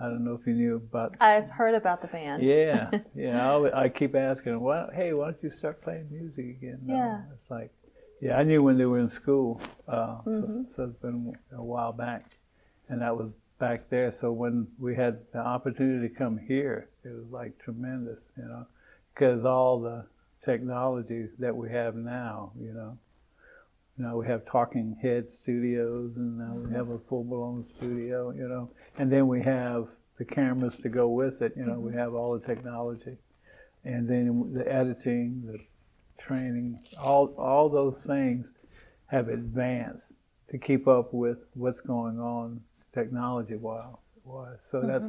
I 0.00 0.04
don't 0.04 0.24
know 0.24 0.38
if 0.40 0.46
you 0.46 0.52
knew 0.54 0.76
about 0.76 1.16
I've 1.20 1.48
heard 1.50 1.74
about 1.74 2.00
the 2.00 2.06
band. 2.06 2.40
Yeah, 2.42 2.88
yeah. 3.16 3.44
I, 3.44 3.48
always, 3.50 3.72
I 3.72 3.88
keep 3.88 4.14
asking, 4.14 4.60
well, 4.60 4.88
hey, 4.94 5.12
why 5.12 5.24
don't 5.32 5.42
you 5.42 5.50
start 5.50 5.82
playing 5.82 6.06
music 6.08 6.44
again? 6.58 6.78
No, 6.84 6.94
Yeah. 6.94 7.20
It's 7.32 7.50
like, 7.50 7.72
yeah, 8.20 8.36
I 8.38 8.44
knew 8.44 8.62
when 8.62 8.78
they 8.78 8.84
were 8.84 9.00
in 9.00 9.10
school, 9.10 9.60
uh, 9.88 10.18
Mm-hmm. 10.24 10.62
so, 10.62 10.76
so 10.76 10.82
it's 10.84 10.98
been 11.02 11.34
a 11.52 11.62
while 11.62 11.92
back, 11.92 12.30
and 12.88 13.02
that 13.02 13.16
was 13.16 13.30
back 13.58 13.90
there. 13.90 14.14
So 14.20 14.30
when 14.30 14.68
we 14.78 14.94
had 14.94 15.18
the 15.32 15.40
opportunity 15.40 16.08
to 16.08 16.14
come 16.14 16.38
here, 16.38 16.88
it 17.04 17.08
was 17.08 17.26
like 17.32 17.58
tremendous, 17.58 18.20
you 18.36 18.44
know, 18.44 18.66
because 19.14 19.44
all 19.44 19.80
the 19.80 20.04
technology 20.46 21.26
that 21.38 21.54
we 21.54 21.68
have 21.70 21.94
now, 21.94 22.52
you 22.58 22.72
know. 22.72 22.96
Now 23.98 24.16
we 24.16 24.26
have 24.26 24.46
talking 24.46 24.96
head 25.02 25.30
studios, 25.30 26.12
and 26.16 26.38
now 26.38 26.54
we 26.54 26.72
have 26.74 26.88
a 26.90 26.98
full 26.98 27.24
blown 27.24 27.66
studio, 27.76 28.30
you 28.30 28.48
know, 28.48 28.70
and 28.98 29.12
then 29.12 29.26
we 29.26 29.42
have 29.42 29.88
the 30.18 30.24
cameras 30.24 30.78
to 30.78 30.88
go 30.88 31.08
with 31.08 31.42
it. 31.42 31.52
You 31.56 31.66
know, 31.66 31.78
we 31.78 31.92
have 31.94 32.14
all 32.14 32.38
the 32.38 32.46
technology, 32.46 33.16
and 33.84 34.08
then 34.08 34.52
the 34.54 34.70
editing, 34.70 35.42
the 35.46 35.58
training, 36.22 36.80
all 36.98 37.34
all 37.38 37.68
those 37.68 38.02
things 38.04 38.46
have 39.06 39.28
advanced 39.28 40.12
to 40.48 40.58
keep 40.58 40.86
up 40.86 41.12
with 41.12 41.38
what's 41.54 41.80
going 41.80 42.18
on 42.18 42.60
technology 42.92 43.56
wise. 43.56 43.94
So 44.70 44.78
mm-hmm. 44.78 44.88
that's 44.88 45.06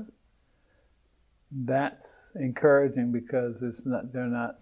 that's 1.51 2.31
encouraging 2.35 3.11
because 3.11 3.61
it's 3.61 3.85
not 3.85 4.11
they're 4.13 4.25
not 4.25 4.59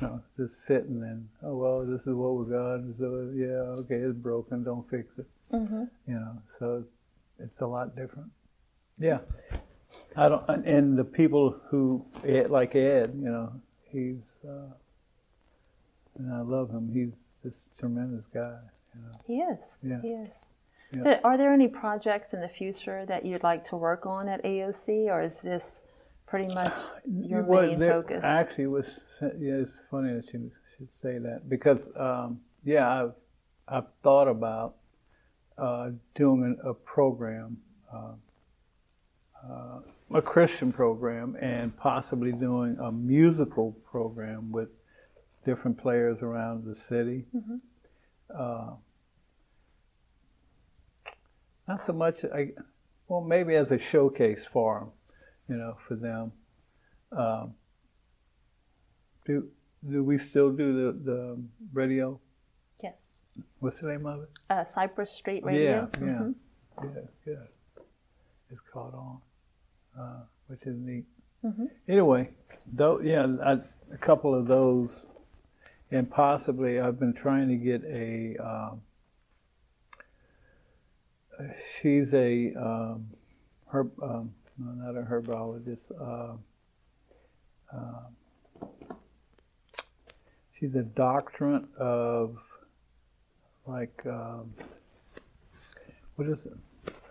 you 0.02 0.06
know 0.06 0.20
just 0.36 0.64
sitting 0.64 1.02
and 1.02 1.28
oh 1.42 1.56
well 1.56 1.84
this 1.86 2.00
is 2.02 2.14
what 2.14 2.34
we 2.36 2.50
got 2.52 2.80
so 2.98 3.30
yeah 3.34 3.80
okay 3.80 3.96
it's 3.96 4.16
broken 4.16 4.62
don't 4.64 4.88
fix 4.90 5.06
it 5.18 5.26
hmm 5.50 5.84
you 6.06 6.14
know 6.14 6.36
so 6.58 6.84
it's 7.38 7.60
a 7.60 7.66
lot 7.66 7.94
different 7.96 8.30
yeah 8.98 9.18
i 10.16 10.28
don't 10.28 10.44
and- 10.48 10.64
and 10.66 10.98
the 10.98 11.04
people 11.04 11.56
who 11.68 12.04
like 12.48 12.74
ed 12.74 13.12
you 13.16 13.30
know 13.30 13.52
he's 13.90 14.22
uh 14.48 14.72
and 16.18 16.32
i 16.32 16.40
love 16.40 16.70
him 16.70 16.90
he's 16.92 17.12
this 17.44 17.58
tremendous 17.78 18.24
guy 18.32 18.56
you 18.94 19.00
know 19.02 19.12
He 19.26 19.36
is. 19.38 19.58
Yeah. 19.82 20.00
He 20.02 20.08
is. 20.08 20.46
Yeah. 20.92 21.02
So, 21.04 21.20
are 21.22 21.36
there 21.38 21.52
any 21.54 21.68
projects 21.68 22.34
in 22.34 22.40
the 22.40 22.48
future 22.48 23.06
that 23.06 23.24
you'd 23.24 23.44
like 23.44 23.64
to 23.70 23.76
work 23.76 24.04
on 24.04 24.28
at 24.28 24.42
AOC, 24.42 25.06
or 25.06 25.22
is 25.22 25.40
this 25.40 25.84
pretty 26.30 26.54
much 26.54 26.72
your 27.04 27.42
Well, 27.42 27.66
main 27.66 27.78
there- 27.78 27.92
focus? 27.92 28.24
Actually, 28.24 28.64
it 28.64 28.68
was 28.68 29.00
yeah, 29.20 29.54
it's 29.56 29.72
funny 29.90 30.14
that 30.14 30.32
you 30.32 30.50
should 30.78 30.92
say 31.02 31.18
that 31.18 31.48
because 31.48 31.86
um, 31.96 32.40
yeah, 32.64 32.88
I've 32.88 33.12
I've 33.68 33.88
thought 34.02 34.28
about 34.28 34.76
uh, 35.58 35.90
doing 36.14 36.56
a 36.64 36.72
program 36.72 37.58
uh, 37.92 38.12
uh, 39.46 39.80
a 40.14 40.22
Christian 40.22 40.72
program 40.72 41.36
and 41.40 41.76
possibly 41.76 42.32
doing 42.32 42.76
a 42.80 42.90
musical 42.90 43.72
program 43.90 44.50
with 44.50 44.68
different 45.44 45.78
players 45.78 46.18
around 46.22 46.64
the 46.64 46.74
city. 46.74 47.24
Mm-hmm. 47.34 47.56
Uh, 48.36 48.74
not 51.68 51.80
so 51.84 51.92
much, 51.92 52.24
I, 52.24 52.50
well, 53.08 53.20
maybe 53.20 53.54
as 53.54 53.70
a 53.70 53.78
showcase 53.78 54.44
for 54.44 54.80
them, 54.80 54.88
you 55.50 55.56
know, 55.56 55.76
for 55.86 55.96
them. 55.96 56.32
Um, 57.12 57.54
do 59.26 59.48
do 59.90 60.04
we 60.04 60.16
still 60.16 60.50
do 60.52 60.72
the, 60.92 61.10
the 61.10 61.42
radio? 61.72 62.18
Yes. 62.82 63.14
What's 63.58 63.80
the 63.80 63.88
name 63.88 64.06
of 64.06 64.22
it? 64.22 64.30
Uh, 64.48 64.64
Cypress 64.64 65.10
Street 65.10 65.44
Radio. 65.44 65.88
Yeah, 66.00 66.06
yeah, 66.06 66.06
Mhm. 66.06 66.34
yeah, 66.84 67.00
good. 67.24 67.48
It's 68.50 68.60
caught 68.72 68.94
on, 68.94 69.20
uh, 69.98 70.22
which 70.46 70.62
is 70.66 70.76
neat. 70.78 71.06
Mhm. 71.44 71.68
Anyway, 71.88 72.30
though, 72.72 73.00
yeah, 73.00 73.26
I, 73.44 73.52
a 73.92 73.98
couple 73.98 74.34
of 74.34 74.46
those, 74.46 75.06
and 75.90 76.08
possibly 76.10 76.78
I've 76.78 77.00
been 77.00 77.14
trying 77.14 77.48
to 77.48 77.56
get 77.56 77.82
a. 77.84 78.36
Um, 78.36 78.82
she's 81.80 82.12
a 82.12 82.52
um, 82.54 83.08
herb, 83.72 83.90
um, 84.02 84.34
no, 84.60 84.72
not 84.72 85.00
a 85.00 85.04
herbologist. 85.04 85.90
Uh, 86.00 86.36
uh, 87.74 88.66
she's 90.58 90.74
a 90.74 90.82
doctorate 90.82 91.64
of 91.78 92.36
like 93.66 94.02
um, 94.06 94.52
what 96.16 96.28
is 96.28 96.44
it? 96.46 96.52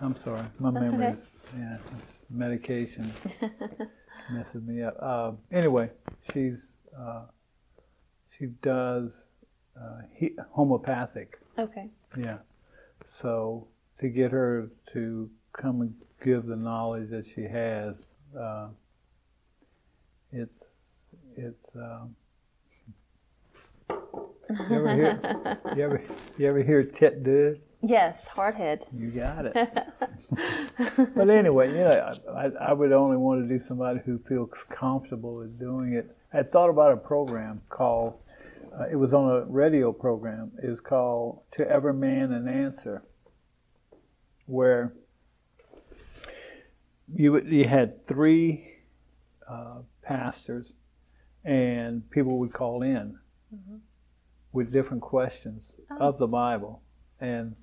I'm 0.01 0.15
sorry, 0.15 0.45
my 0.59 0.71
That's 0.71 0.91
memory. 0.91 1.07
okay. 1.13 1.21
Yeah, 1.57 1.77
medication 2.29 3.13
messes 4.31 4.61
me 4.61 4.83
up. 4.83 4.95
Uh, 5.01 5.31
anyway, 5.51 5.89
she's 6.31 6.59
uh, 6.97 7.23
she 8.37 8.47
does 8.61 9.23
uh, 9.79 10.01
he, 10.13 10.31
homeopathic. 10.51 11.39
Okay. 11.57 11.89
Yeah. 12.17 12.37
So 13.07 13.67
to 13.99 14.09
get 14.09 14.31
her 14.31 14.69
to 14.93 15.29
come 15.53 15.81
and 15.81 15.93
give 16.23 16.45
the 16.45 16.55
knowledge 16.55 17.09
that 17.09 17.25
she 17.25 17.43
has, 17.43 17.95
uh, 18.39 18.67
it's 20.31 20.57
it's. 21.35 21.75
Um, 21.75 22.15
you 23.89 24.75
ever 24.75 24.95
hear? 24.95 25.57
You 25.75 25.83
ever 25.83 26.01
you 26.37 26.47
ever 26.47 26.63
hear 26.63 26.83
tête 26.83 27.23
dure? 27.23 27.55
Yes, 27.81 28.27
hardhead. 28.27 28.81
You 28.93 29.09
got 29.09 29.45
it. 29.45 29.53
but 31.15 31.29
anyway, 31.29 31.69
you 31.69 31.75
know, 31.75 32.13
I, 32.35 32.49
I 32.59 32.73
would 32.73 32.91
only 32.91 33.15
want 33.15 33.41
to 33.41 33.47
do 33.47 33.57
somebody 33.57 33.99
who 34.05 34.19
feels 34.27 34.65
comfortable 34.69 35.35
with 35.35 35.57
doing 35.57 35.93
it. 35.93 36.13
I 36.33 36.43
thought 36.43 36.69
about 36.69 36.91
a 36.91 36.97
program 36.97 37.61
called, 37.69 38.15
uh, 38.77 38.87
it 38.91 38.97
was 38.97 39.13
on 39.13 39.29
a 39.29 39.45
radio 39.45 39.93
program, 39.93 40.51
it 40.61 40.69
was 40.69 40.81
called 40.81 41.43
To 41.51 41.67
Every 41.69 41.93
Man 41.93 42.33
an 42.33 42.49
Answer, 42.49 43.03
where 44.45 44.93
you, 47.15 47.39
you 47.41 47.67
had 47.67 48.05
three 48.05 48.75
uh, 49.47 49.79
pastors 50.01 50.73
and 51.43 52.09
people 52.11 52.37
would 52.39 52.53
call 52.53 52.81
in 52.83 53.17
with 54.51 54.71
different 54.71 55.01
questions 55.01 55.71
of 55.99 56.17
the 56.17 56.27
Bible. 56.27 56.81
And 57.19 57.55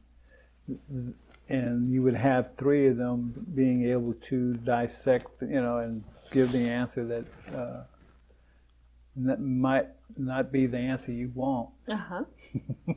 and 1.48 1.92
you 1.92 2.02
would 2.02 2.16
have 2.16 2.56
three 2.56 2.88
of 2.88 2.96
them 2.96 3.46
being 3.54 3.88
able 3.88 4.14
to 4.14 4.54
dissect, 4.54 5.28
you 5.42 5.60
know, 5.60 5.78
and 5.78 6.02
give 6.32 6.50
the 6.50 6.68
answer 6.68 7.04
that 7.06 7.24
uh, 7.56 7.82
that 9.16 9.40
might 9.40 9.86
not 10.16 10.50
be 10.50 10.66
the 10.66 10.78
answer 10.78 11.12
you 11.12 11.30
want, 11.34 11.70
Uh 11.88 11.96
huh. 11.96 12.24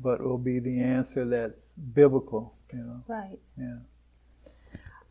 but 0.00 0.20
will 0.20 0.36
be 0.38 0.58
the 0.58 0.80
answer 0.80 1.24
that's 1.24 1.74
biblical, 1.94 2.54
you 2.72 2.80
know. 2.80 3.04
Right. 3.06 3.38
Yeah. 3.56 3.76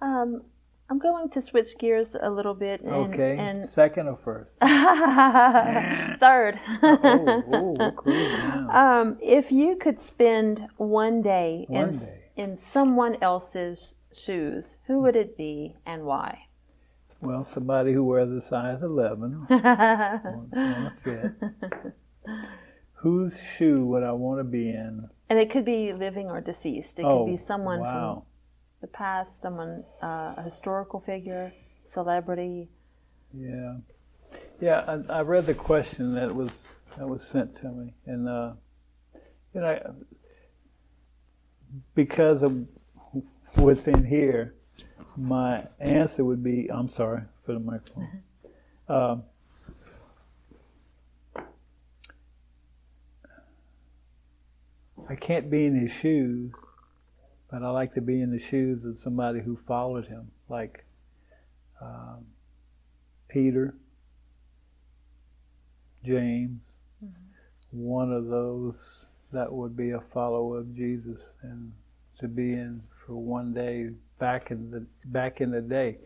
Um, 0.01 0.43
I'm 0.89 0.99
going 0.99 1.29
to 1.29 1.41
switch 1.41 1.77
gears 1.79 2.15
a 2.19 2.29
little 2.29 2.53
bit. 2.53 2.81
And, 2.81 2.93
Okay. 2.93 3.37
And 3.37 3.67
Second 3.67 4.07
or 4.07 4.17
first? 4.17 4.51
third. 6.19 6.59
oh, 6.83 7.73
oh, 7.79 7.91
cruising 7.91 8.39
now. 8.39 8.69
Um, 9.01 9.17
if 9.21 9.51
you 9.51 9.77
could 9.77 9.99
spend 9.99 10.67
one 10.77 11.21
day, 11.21 11.65
One 11.69 11.89
in, 11.89 11.97
day. 11.97 12.23
in 12.35 12.57
someone 12.57 13.17
else's 13.21 13.95
shoes, 14.13 14.77
who 14.87 14.99
would 15.01 15.15
it 15.15 15.35
be 15.37 15.75
and 15.85 16.03
why? 16.03 16.47
Well, 17.21 17.43
somebody 17.43 17.93
who 17.93 18.03
wears 18.03 18.29
a 18.31 18.41
size 18.41 18.83
11 18.83 19.47
want 19.49 20.51
to 20.51 20.93
fit. 21.03 21.93
Whose 22.95 23.41
shoe 23.41 23.85
would 23.85 24.03
I 24.03 24.11
want 24.11 24.39
to 24.39 24.43
be 24.43 24.69
in? 24.69 25.09
And 25.29 25.39
it 25.39 25.49
could 25.49 25.65
be 25.65 25.93
living 25.93 26.27
or 26.29 26.41
deceased. 26.41 26.99
It 26.99 27.05
oh, 27.05 27.25
could 27.25 27.31
be 27.31 27.37
someone 27.37 27.79
wow. 27.79 28.25
The 28.85 28.91
past, 28.91 29.41
someone, 29.41 29.83
uh, 30.03 30.35
a 30.37 30.43
historical 30.43 30.99
figure, 30.99 31.51
celebrity. 31.85 32.69
Yeah, 33.31 33.77
yeah. 34.61 35.01
I, 35.09 35.17
I 35.17 35.21
read 35.21 35.47
the 35.47 35.55
question 35.55 36.13
that 36.13 36.35
was 36.35 36.51
that 36.95 37.09
was 37.09 37.25
sent 37.25 37.55
to 37.61 37.71
me, 37.71 37.95
and 38.05 38.29
uh, 38.29 38.53
you 39.55 39.61
know, 39.61 39.95
because 41.95 42.43
of 42.43 42.67
what's 43.55 43.87
in 43.87 44.05
here, 44.05 44.53
my 45.17 45.65
answer 45.79 46.23
would 46.23 46.43
be 46.43 46.69
I'm 46.71 46.87
sorry 46.87 47.23
for 47.43 47.53
the 47.53 47.59
microphone. 47.59 48.21
Um, 48.87 49.23
I 55.09 55.15
can't 55.15 55.49
be 55.49 55.65
in 55.65 55.73
his 55.73 55.91
shoes, 55.91 56.53
but 57.49 57.63
I 57.63 57.69
like 57.69 57.93
to 57.93 58.01
be 58.01 58.21
in 58.21 58.31
the 58.31 58.39
shoes 58.39 58.83
of 58.85 58.99
somebody 58.99 59.41
who 59.41 59.57
followed 59.67 60.07
him, 60.07 60.31
like 60.49 60.85
um, 61.81 62.25
Peter, 63.27 63.75
James, 66.03 66.61
mm-hmm. 67.03 67.77
one 67.77 68.11
of 68.11 68.27
those 68.27 68.75
that 69.31 69.51
would 69.51 69.75
be 69.75 69.91
a 69.91 69.99
follower 70.13 70.59
of 70.59 70.75
Jesus 70.75 71.31
and 71.41 71.73
to 72.19 72.27
be 72.27 72.53
in 72.53 72.81
for 73.05 73.15
one 73.15 73.53
day 73.53 73.89
back 74.19 74.51
in 74.51 74.71
the 74.71 74.85
back 75.05 75.41
in 75.41 75.51
the 75.51 75.61
day. 75.61 75.97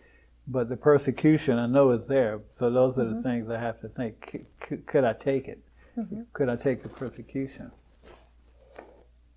But 0.47 0.67
the 0.67 0.78
persecution 0.78 1.60
I 1.60 1.67
know 1.67 1.91
is 1.91 2.08
there, 2.08 2.41
so 2.58 2.71
those 2.71 2.97
are 2.97 3.06
the 3.06 3.12
mm-hmm. 3.12 3.21
things 3.21 3.49
I 3.49 3.60
have 3.60 3.80
to 3.82 3.88
think. 3.88 4.30
C- 4.32 4.45
c- 4.67 4.78
could 4.78 5.04
I 5.04 5.13
take 5.13 5.47
it? 5.47 5.60
Mm-hmm. 5.95 6.21
Could 6.34 6.49
I 6.49 6.56
take 6.56 6.82
the 6.82 6.89
persecution? 6.89 7.71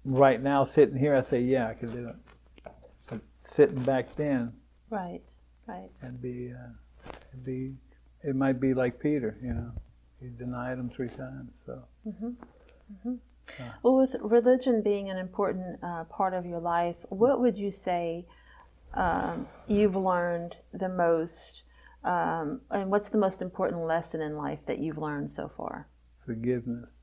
Right 0.04 0.42
now, 0.42 0.64
sitting 0.64 0.96
here, 0.96 1.14
I 1.14 1.20
say, 1.20 1.40
yeah, 1.40 1.68
I 1.68 1.74
could 1.74 1.92
do 1.92 2.08
it. 2.08 2.72
But 3.08 3.20
sitting 3.44 3.82
back 3.82 4.16
then, 4.16 4.52
Right, 4.90 5.20
right. 5.66 5.88
and 6.02 6.20
be, 6.20 6.52
uh, 6.52 7.10
it'd 7.32 7.44
be, 7.44 7.74
it 8.22 8.34
might 8.34 8.60
be 8.60 8.74
like 8.74 8.98
Peter, 8.98 9.38
you 9.42 9.54
know, 9.54 9.70
he 10.20 10.28
denied 10.28 10.78
him 10.78 10.90
three 10.90 11.08
times. 11.08 11.62
So 11.64 11.82
Well, 13.82 13.96
with 13.96 14.14
religion 14.20 14.82
being 14.82 15.08
an 15.10 15.18
important 15.18 15.78
uh, 15.82 16.04
part 16.04 16.34
of 16.34 16.46
your 16.46 16.60
life, 16.60 16.96
what 17.08 17.40
would 17.40 17.56
you 17.56 17.70
say 17.70 18.26
um, 18.94 19.46
you've 19.66 19.96
learned 19.96 20.56
the 20.72 20.88
most, 20.88 21.62
um, 22.04 22.60
and 22.70 22.90
what's 22.90 23.08
the 23.08 23.18
most 23.18 23.40
important 23.40 23.82
lesson 23.82 24.20
in 24.20 24.36
life 24.36 24.60
that 24.66 24.78
you've 24.78 24.98
learned 24.98 25.30
so 25.30 25.50
far? 25.56 25.88
forgiveness. 26.24 27.01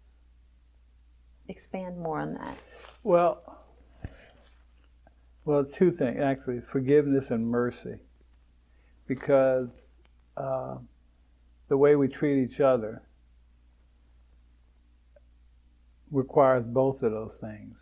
Expand 1.49 1.97
more 1.97 2.19
on 2.21 2.35
that. 2.35 2.57
Well, 3.03 3.57
well, 5.43 5.65
two 5.65 5.91
things 5.91 6.19
actually: 6.21 6.61
forgiveness 6.61 7.31
and 7.31 7.45
mercy, 7.45 7.95
because 9.07 9.69
uh, 10.37 10.77
the 11.67 11.75
way 11.75 11.95
we 11.95 12.07
treat 12.07 12.41
each 12.41 12.61
other 12.61 13.01
requires 16.11 16.63
both 16.63 17.01
of 17.03 17.11
those 17.11 17.37
things. 17.41 17.75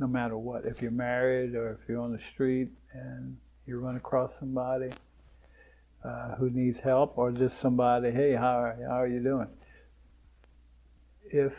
No 0.00 0.06
matter 0.06 0.36
what, 0.36 0.64
if 0.64 0.82
you're 0.82 0.90
married 0.90 1.54
or 1.54 1.72
if 1.72 1.88
you're 1.88 2.00
on 2.00 2.12
the 2.12 2.20
street 2.20 2.70
and 2.92 3.36
you 3.66 3.78
run 3.78 3.96
across 3.96 4.38
somebody 4.38 4.90
uh, 6.04 6.34
who 6.36 6.50
needs 6.50 6.80
help, 6.80 7.16
or 7.16 7.30
just 7.30 7.58
somebody, 7.60 8.10
hey, 8.10 8.34
how 8.34 8.58
are, 8.58 8.76
how 8.88 9.00
are 9.00 9.06
you 9.06 9.22
doing? 9.22 9.48
If 11.30 11.52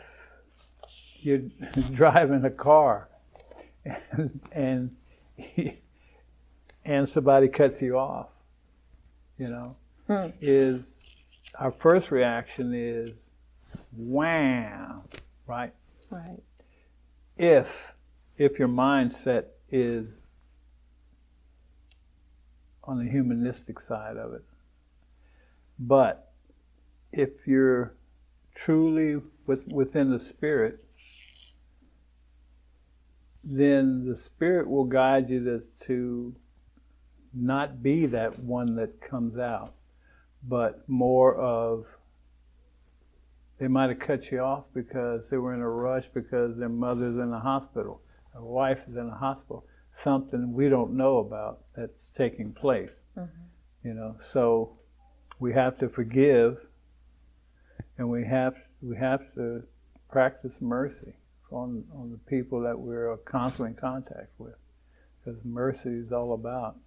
you're 1.21 1.41
driving 1.93 2.43
a 2.45 2.49
car 2.49 3.09
and 3.85 4.39
and, 4.51 4.95
and 6.85 7.07
somebody 7.09 7.47
cuts 7.47 7.81
you 7.81 7.97
off, 7.97 8.29
you 9.37 9.47
know, 9.49 9.75
Hmm. 10.07 10.27
is 10.41 10.99
our 11.55 11.71
first 11.71 12.11
reaction 12.11 12.73
is 12.73 13.11
wham, 13.95 15.01
right? 15.47 15.73
Right. 16.09 16.39
If 17.37 17.93
if 18.37 18.59
your 18.59 18.67
mindset 18.67 19.45
is 19.71 20.21
on 22.83 23.03
the 23.03 23.09
humanistic 23.09 23.79
side 23.79 24.17
of 24.17 24.33
it. 24.33 24.43
But 25.79 26.31
if 27.11 27.29
you're 27.45 27.93
truly 28.55 29.21
with, 29.45 29.67
within 29.67 30.09
the 30.11 30.19
Spirit, 30.19 30.83
then 33.43 34.05
the 34.07 34.15
Spirit 34.15 34.69
will 34.69 34.85
guide 34.85 35.29
you 35.29 35.43
to, 35.43 35.63
to 35.87 36.35
not 37.33 37.81
be 37.81 38.05
that 38.07 38.39
one 38.39 38.75
that 38.75 39.01
comes 39.01 39.37
out, 39.37 39.73
but 40.43 40.87
more 40.87 41.35
of 41.35 41.85
they 43.59 43.67
might 43.67 43.89
have 43.89 43.99
cut 43.99 44.31
you 44.31 44.39
off 44.39 44.65
because 44.73 45.29
they 45.29 45.37
were 45.37 45.53
in 45.53 45.61
a 45.61 45.69
rush 45.69 46.05
because 46.13 46.57
their 46.57 46.69
mother's 46.69 47.17
in 47.17 47.29
the 47.29 47.39
hospital, 47.39 48.01
their 48.33 48.41
wife 48.41 48.79
is 48.89 48.95
in 48.95 49.07
the 49.07 49.15
hospital, 49.15 49.65
something 49.93 50.53
we 50.53 50.67
don't 50.67 50.93
know 50.93 51.19
about 51.19 51.59
that's 51.75 52.11
taking 52.17 52.53
place. 52.53 53.01
Mm-hmm. 53.17 53.87
You 53.87 53.93
know, 53.93 54.15
so 54.19 54.77
we 55.39 55.53
have 55.53 55.77
to 55.79 55.89
forgive, 55.89 56.57
and 57.97 58.09
we 58.09 58.25
have 58.25 58.55
we 58.81 58.97
have 58.97 59.21
to 59.35 59.63
practice 60.09 60.57
mercy 60.59 61.13
on 61.51 61.83
on 61.93 62.11
the 62.11 62.17
people 62.29 62.61
that 62.61 62.77
we're 62.79 63.15
constantly 63.17 63.71
in 63.71 63.75
contact 63.75 64.31
with, 64.37 64.55
because 65.23 65.39
mercy 65.43 65.89
is 65.89 66.11
all 66.11 66.33
about 66.33 66.77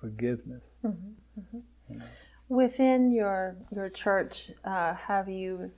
forgiveness. 0.00 0.64
Mm-hmm. 0.84 1.40
Mm-hmm. 1.40 1.58
You 1.92 1.98
know. 1.98 2.04
Within 2.48 3.12
your 3.12 3.56
your 3.74 3.88
church, 3.90 4.50
uh, 4.64 4.94
have 4.94 5.28
you 5.28 5.70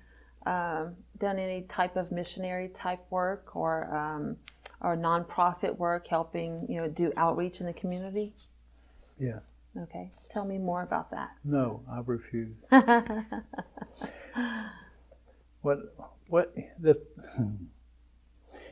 um, 0.47 0.97
done 1.19 1.39
any 1.39 1.63
type 1.63 1.97
of 1.97 2.11
missionary 2.13 2.71
type 2.81 3.01
work 3.11 3.55
or 3.57 3.95
um, 3.95 4.37
or 4.81 4.97
nonprofit 4.97 5.77
work, 5.77 6.07
helping 6.09 6.67
you 6.69 6.81
know 6.81 6.89
do 6.89 7.13
outreach 7.17 7.61
in 7.61 7.67
the 7.67 7.73
community? 7.73 8.33
Yeah. 9.19 9.41
Okay. 9.77 10.11
Tell 10.33 10.45
me 10.45 10.59
more 10.59 10.83
about 10.83 11.11
that. 11.11 11.31
No, 11.45 11.83
I 11.91 12.01
refuse. 12.05 12.57
what 15.63 15.79
what 16.29 16.55
the 16.81 17.01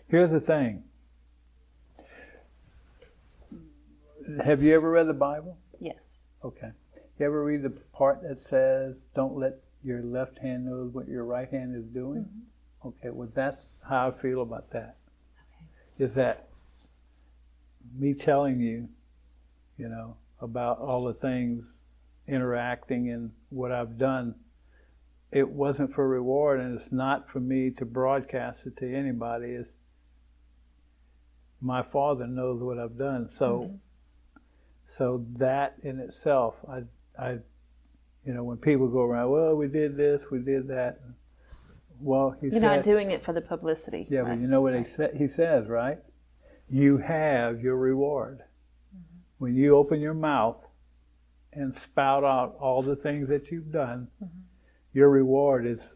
Here's 0.08 0.30
the 0.30 0.40
thing. 0.40 0.84
Have 4.42 4.62
you 4.62 4.74
ever 4.74 4.90
read 4.90 5.06
the 5.06 5.14
Bible? 5.14 5.58
Yes. 5.80 6.22
Okay. 6.42 6.70
You 7.18 7.26
ever 7.26 7.44
read 7.44 7.62
the 7.62 7.70
part 7.70 8.22
that 8.22 8.38
says, 8.38 9.06
"Don't 9.12 9.36
let 9.36 9.60
your 9.82 10.02
left 10.02 10.38
hand 10.38 10.66
know 10.66 10.88
what 10.92 11.08
your 11.08 11.24
right 11.24 11.50
hand 11.50 11.76
is 11.76 11.84
doing"? 11.86 12.22
Mm-hmm. 12.22 12.88
Okay. 12.88 13.10
Well, 13.10 13.28
that's 13.34 13.68
how 13.86 14.08
I 14.08 14.10
feel 14.12 14.40
about 14.40 14.70
that. 14.70 14.96
Okay. 15.98 16.04
Is 16.04 16.14
that 16.14 16.48
me 17.98 18.14
telling 18.14 18.60
you, 18.60 18.88
you 19.76 19.88
know, 19.88 20.16
about 20.40 20.78
all 20.78 21.04
the 21.04 21.14
things 21.14 21.64
interacting 22.26 23.10
and 23.10 23.32
what 23.50 23.72
I've 23.72 23.98
done? 23.98 24.34
It 25.32 25.50
wasn't 25.50 25.92
for 25.92 26.08
reward, 26.08 26.60
and 26.60 26.78
it's 26.78 26.92
not 26.92 27.28
for 27.28 27.40
me 27.40 27.70
to 27.72 27.84
broadcast 27.84 28.66
it 28.66 28.76
to 28.78 28.94
anybody. 28.94 29.48
It's 29.48 29.76
my 31.60 31.82
Father 31.82 32.26
knows 32.26 32.62
what 32.62 32.78
I've 32.78 32.98
done. 32.98 33.30
So, 33.30 33.60
mm-hmm. 33.60 33.76
so 34.86 35.24
that 35.36 35.76
in 35.82 35.98
itself, 36.00 36.54
I, 36.68 36.82
I, 37.18 37.38
you 38.24 38.34
know, 38.34 38.44
when 38.44 38.56
people 38.58 38.88
go 38.88 39.02
around, 39.02 39.30
well, 39.30 39.54
we 39.54 39.68
did 39.68 39.96
this, 39.96 40.22
we 40.30 40.38
did 40.38 40.68
that. 40.68 41.00
Well, 42.00 42.36
he 42.40 42.46
You're 42.46 42.60
said, 42.60 42.62
not 42.62 42.84
doing 42.84 43.10
it 43.10 43.24
for 43.24 43.32
the 43.32 43.40
publicity. 43.40 44.06
Yeah, 44.08 44.20
right? 44.20 44.30
but 44.30 44.40
you 44.40 44.46
know 44.46 44.60
what 44.60 44.76
he 44.76 44.84
said? 44.84 45.16
He 45.16 45.26
says, 45.26 45.66
right? 45.66 45.98
You 46.70 46.98
have 46.98 47.60
your 47.60 47.76
reward 47.76 48.38
mm-hmm. 48.94 49.18
when 49.38 49.56
you 49.56 49.76
open 49.76 50.00
your 50.00 50.14
mouth 50.14 50.64
and 51.52 51.74
spout 51.74 52.22
out 52.22 52.56
all 52.60 52.82
the 52.82 52.94
things 52.94 53.28
that 53.30 53.50
you've 53.50 53.72
done. 53.72 54.08
Mm-hmm. 54.22 54.38
Your 54.92 55.10
reward 55.10 55.66
is 55.66 55.94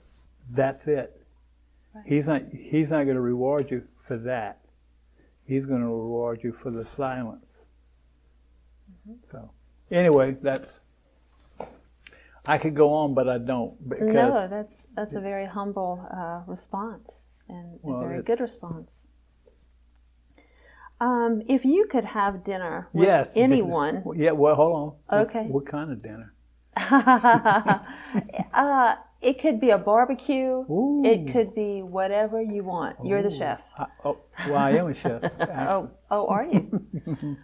that's 0.50 0.88
it. 0.88 1.24
Right. 1.94 2.04
He's 2.06 2.28
not. 2.28 2.42
He's 2.52 2.90
not 2.90 3.04
going 3.04 3.16
to 3.16 3.20
reward 3.20 3.70
you 3.70 3.84
for 4.06 4.16
that. 4.18 4.61
He's 5.52 5.66
going 5.66 5.82
to 5.82 5.86
reward 5.86 6.42
you 6.42 6.52
for 6.62 6.70
the 6.70 6.82
silence. 6.82 7.64
Mm-hmm. 8.90 9.18
So, 9.30 9.50
anyway, 9.90 10.36
that's. 10.40 10.80
I 12.46 12.56
could 12.56 12.74
go 12.74 12.88
on, 12.94 13.14
but 13.14 13.28
I 13.28 13.36
don't. 13.36 13.74
no, 14.00 14.48
that's 14.48 14.86
that's 14.96 15.14
a 15.14 15.20
very 15.20 15.46
humble 15.46 16.08
uh, 16.10 16.40
response 16.50 17.26
and 17.48 17.78
well, 17.82 18.00
a 18.00 18.08
very 18.08 18.22
good 18.22 18.40
response. 18.40 18.90
Um, 21.00 21.42
if 21.48 21.66
you 21.66 21.86
could 21.90 22.06
have 22.06 22.44
dinner 22.44 22.88
with 22.94 23.06
yes, 23.06 23.36
anyone, 23.36 24.02
yeah. 24.16 24.30
Well, 24.30 24.54
hold 24.54 24.98
on. 25.10 25.26
Okay. 25.26 25.42
What, 25.42 25.64
what 25.64 25.66
kind 25.70 25.92
of 25.92 26.02
dinner? 26.02 26.32
uh, 28.54 28.94
it 29.22 29.40
could 29.40 29.60
be 29.60 29.70
a 29.70 29.78
barbecue. 29.78 30.64
Ooh. 30.68 31.02
It 31.04 31.32
could 31.32 31.54
be 31.54 31.82
whatever 31.82 32.42
you 32.42 32.64
want. 32.64 32.96
Ooh. 33.00 33.08
You're 33.08 33.22
the 33.22 33.30
chef. 33.30 33.60
I, 33.78 33.86
oh, 34.04 34.18
well, 34.48 34.58
I 34.58 34.70
am 34.72 34.88
a 34.88 34.94
chef. 34.94 35.22
oh, 35.40 35.90
oh, 36.10 36.26
are 36.26 36.44
you? 36.44 36.86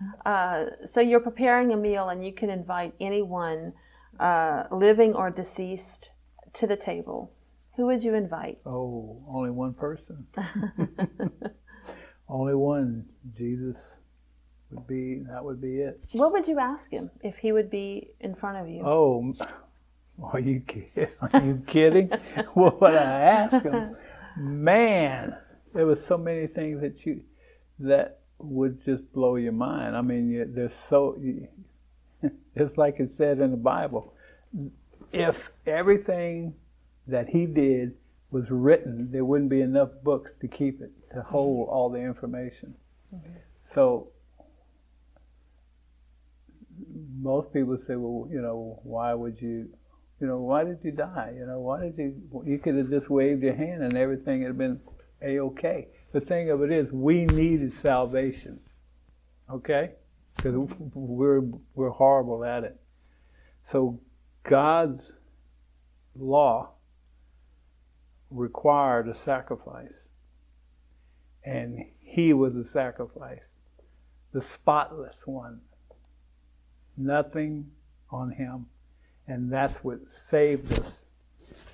uh, 0.27 0.65
so 0.87 1.01
you're 1.01 1.21
preparing 1.21 1.73
a 1.73 1.77
meal, 1.77 2.09
and 2.09 2.25
you 2.25 2.33
can 2.33 2.51
invite 2.51 2.95
anyone, 3.01 3.73
uh, 4.19 4.65
living 4.73 5.15
or 5.15 5.31
deceased, 5.31 6.11
to 6.55 6.67
the 6.67 6.77
table. 6.77 7.33
Who 7.77 7.87
would 7.87 8.03
you 8.03 8.15
invite? 8.15 8.59
Oh, 8.67 9.23
only 9.29 9.51
one 9.51 9.73
person. 9.73 10.27
only 12.29 12.55
one. 12.55 13.07
Jesus 13.37 13.99
would 14.73 14.87
be. 14.89 15.23
That 15.31 15.45
would 15.45 15.61
be 15.61 15.77
it. 15.77 16.01
What 16.13 16.33
would 16.33 16.49
you 16.49 16.59
ask 16.59 16.91
him 16.91 17.11
if 17.23 17.37
he 17.37 17.53
would 17.53 17.71
be 17.71 18.11
in 18.21 18.35
front 18.35 18.59
of 18.59 18.69
you? 18.69 18.83
Oh 18.85 19.33
are 20.23 20.41
you 20.41 20.61
kidding? 20.61 21.09
Are 21.21 21.43
you 21.43 21.63
kidding? 21.67 22.09
what 22.55 22.81
would 22.81 22.95
I 22.95 23.21
ask 23.21 23.63
him? 23.63 23.97
Man, 24.37 25.37
there 25.75 25.87
was 25.87 26.05
so 26.05 26.19
many 26.19 26.47
things 26.47 26.81
that 26.81 27.07
you 27.07 27.23
that 27.79 28.21
would 28.39 28.85
just 28.85 29.13
blow 29.13 29.37
your 29.37 29.53
mind. 29.53 29.97
I 29.97 30.03
mean, 30.03 30.53
there's 30.55 30.75
so. 30.75 31.17
It's 32.57 32.77
like 32.77 32.99
it 32.99 33.13
said 33.13 33.39
in 33.39 33.53
the 33.53 33.57
Bible. 33.57 34.13
If 35.13 35.53
everything 35.65 36.55
that 37.07 37.29
he 37.29 37.47
did 37.47 37.95
was 38.33 38.51
written, 38.51 39.13
there 39.13 39.25
wouldn't 39.25 39.51
be 39.51 39.61
enough 39.61 39.91
books 40.03 40.33
to 40.41 40.49
keep 40.49 40.81
it 40.81 40.91
to 41.15 41.23
hold 41.23 41.69
all 41.69 41.89
the 41.89 42.01
information. 42.01 42.75
Mm-hmm. 43.15 43.31
So 43.63 44.09
most 47.21 47.53
people 47.53 47.79
say, 47.79 47.95
well, 47.95 48.29
you 48.31 48.41
know, 48.41 48.81
why 48.83 49.15
would 49.15 49.41
you 49.41 49.71
you 50.21 50.27
know, 50.27 50.39
why 50.39 50.65
did 50.65 50.79
you 50.83 50.91
die? 50.91 51.35
You 51.37 51.47
know, 51.47 51.61
why 51.61 51.81
did 51.81 51.97
you? 51.97 52.43
You 52.45 52.59
could 52.59 52.77
have 52.77 52.91
just 52.91 53.09
waved 53.09 53.43
your 53.43 53.55
hand 53.55 53.83
and 53.83 53.97
everything 53.97 54.43
had 54.43 54.59
been 54.59 54.81
a 55.23 55.39
okay. 55.41 55.89
The 56.13 56.21
thing 56.21 56.51
of 56.51 56.63
it 56.63 56.73
is, 56.73 56.91
we 56.91 57.25
needed 57.27 57.73
salvation. 57.73 58.61
Okay, 59.51 59.93
because 60.37 60.55
we're 60.95 61.43
we're 61.75 61.91
horrible 61.91 62.45
at 62.45 62.65
it. 62.65 62.79
So 63.63 64.01
God's 64.43 65.15
law 66.17 66.71
required 68.31 69.09
a 69.09 69.15
sacrifice, 69.15 70.09
and 71.45 71.85
He 72.01 72.33
was 72.33 72.57
a 72.57 72.65
sacrifice, 72.65 73.43
the 74.33 74.43
spotless 74.43 75.27
one. 75.27 75.61
Nothing 76.97 77.71
on 78.11 78.33
Him 78.33 78.67
and 79.29 79.53
that's 79.53 79.77
what 79.77 79.99
saved 80.11 80.73
us. 80.79 81.05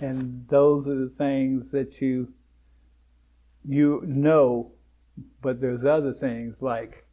And 0.00 0.44
those 0.48 0.86
are 0.88 0.96
the 0.96 1.08
things 1.08 1.70
that 1.70 2.00
you 2.00 2.32
you 3.66 4.02
know, 4.04 4.72
but 5.40 5.60
there's 5.60 5.84
other 5.84 6.12
things 6.12 6.60
like, 6.60 7.06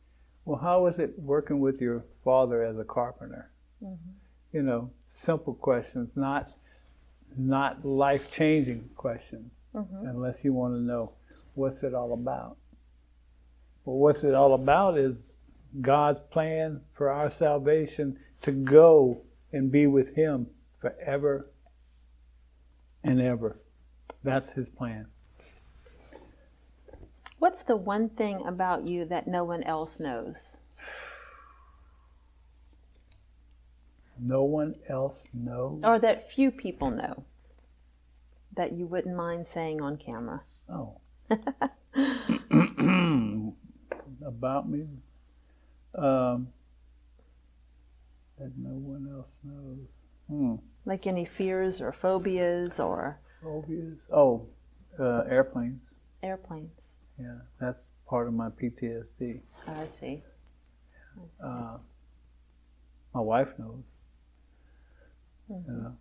well, 0.43 0.59
how 0.59 0.83
was 0.83 0.99
it 0.99 1.13
working 1.17 1.59
with 1.59 1.79
your 1.79 2.03
father 2.25 2.63
as 2.63 2.77
a 2.77 2.83
carpenter? 2.83 3.49
Mm-hmm. 3.81 4.11
You 4.51 4.63
know, 4.63 4.91
simple 5.09 5.53
questions, 5.53 6.09
not 6.15 6.51
not 7.37 7.85
life 7.85 8.29
changing 8.31 8.89
questions, 8.97 9.51
mm-hmm. 9.73 10.07
unless 10.07 10.43
you 10.43 10.51
want 10.51 10.73
to 10.73 10.81
know 10.81 11.13
what's 11.53 11.83
it 11.83 11.93
all 11.93 12.13
about. 12.13 12.57
Well, 13.85 13.97
what's 13.97 14.23
it 14.23 14.33
all 14.33 14.53
about 14.53 14.97
is 14.97 15.15
God's 15.79 16.19
plan 16.31 16.81
for 16.93 17.09
our 17.09 17.29
salvation 17.29 18.19
to 18.41 18.51
go 18.51 19.21
and 19.51 19.71
be 19.71 19.87
with 19.87 20.15
Him 20.15 20.47
forever 20.79 21.51
and 23.03 23.21
ever. 23.21 23.59
That's 24.23 24.53
His 24.53 24.69
plan. 24.69 25.07
What's 27.39 27.63
the 27.63 27.75
one 27.75 28.09
thing 28.09 28.45
about 28.45 28.87
you 28.87 29.05
that 29.05 29.27
no 29.27 29.43
one 29.43 29.63
else 29.63 29.99
knows? 29.99 30.35
No 34.19 34.43
one 34.43 34.75
else 34.87 35.27
knows? 35.33 35.81
Or 35.83 35.97
that 35.97 36.31
few 36.31 36.51
people 36.51 36.91
know 36.91 37.23
that 38.55 38.73
you 38.73 38.85
wouldn't 38.85 39.15
mind 39.15 39.47
saying 39.51 39.81
on 39.81 39.97
camera? 39.97 40.43
Oh. 40.69 40.99
about 44.25 44.69
me? 44.69 44.87
Um, 45.95 46.47
that 48.41 48.51
no 48.57 48.71
one 48.71 49.07
else 49.13 49.39
knows. 49.43 49.77
Hmm. 50.27 50.55
Like 50.85 51.05
any 51.05 51.25
fears 51.25 51.79
or 51.79 51.91
phobias 51.91 52.79
or 52.79 53.19
Phobias? 53.43 53.97
Oh, 54.11 54.47
uh, 54.99 55.23
airplanes. 55.29 55.81
airplanes? 56.23 56.97
Yeah, 57.19 57.39
that's 57.59 57.79
part 58.07 58.27
of 58.27 58.33
my 58.33 58.49
PTSD. 58.49 59.41
I 59.67 59.87
see. 59.99 60.23
Uh, 61.43 61.77
my 63.13 63.21
wife 63.21 63.49
knows. 63.57 63.83
Mm-hmm. 65.51 65.71
You 65.71 65.77
know, 65.77 65.95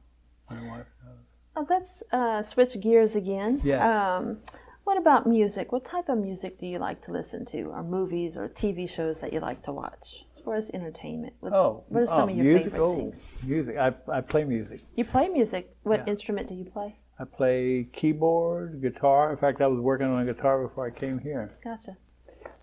my 0.49 0.57
wife 0.69 0.87
knows. 1.05 1.17
Uh, 1.57 1.65
let's 1.69 2.03
uh, 2.13 2.43
switch 2.43 2.81
gears 2.81 3.17
again. 3.17 3.61
Yes. 3.65 3.87
Um, 3.87 4.39
what 4.85 4.97
about 4.97 5.27
music? 5.27 5.73
What 5.73 5.85
type 5.85 6.09
of 6.09 6.19
music 6.19 6.59
do 6.59 6.67
you 6.67 6.79
like 6.79 7.05
to 7.05 7.13
listen 7.13 7.45
to, 7.47 7.65
or 7.65 7.83
movies 7.83 8.37
or 8.37 8.49
TV 8.49 8.89
shows 8.89 9.21
that 9.21 9.33
you 9.33 9.41
like 9.41 9.63
to 9.65 9.73
watch? 9.73 10.25
As 10.41 10.45
far 10.45 10.55
as 10.57 10.71
entertainment, 10.71 11.35
what, 11.41 11.53
Oh, 11.53 11.85
what 11.89 12.05
are 12.05 12.07
some 12.07 12.21
oh, 12.21 12.33
of 12.33 12.37
your 12.37 12.45
music? 12.47 12.73
favorite 12.73 12.83
oh, 12.87 12.97
things? 12.97 13.27
Music. 13.43 13.77
I, 13.77 13.93
I 14.11 14.21
play 14.23 14.45
music. 14.45 14.81
You 14.97 15.05
play 15.05 15.29
music. 15.29 15.77
What 15.83 16.01
Yeah. 16.07 16.13
instrument 16.13 16.49
do 16.49 16.55
you 16.55 16.65
play? 16.65 16.97
I 17.19 17.25
play 17.25 17.87
keyboard, 17.93 18.81
guitar. 18.81 19.31
In 19.33 19.37
fact, 19.37 19.61
I 19.61 19.67
was 19.67 19.81
working 19.81 20.07
on 20.07 20.27
a 20.27 20.33
guitar 20.33 20.67
before 20.67 20.87
I 20.87 20.99
came 20.99 21.19
here, 21.19 21.51
Gotcha. 21.63 21.99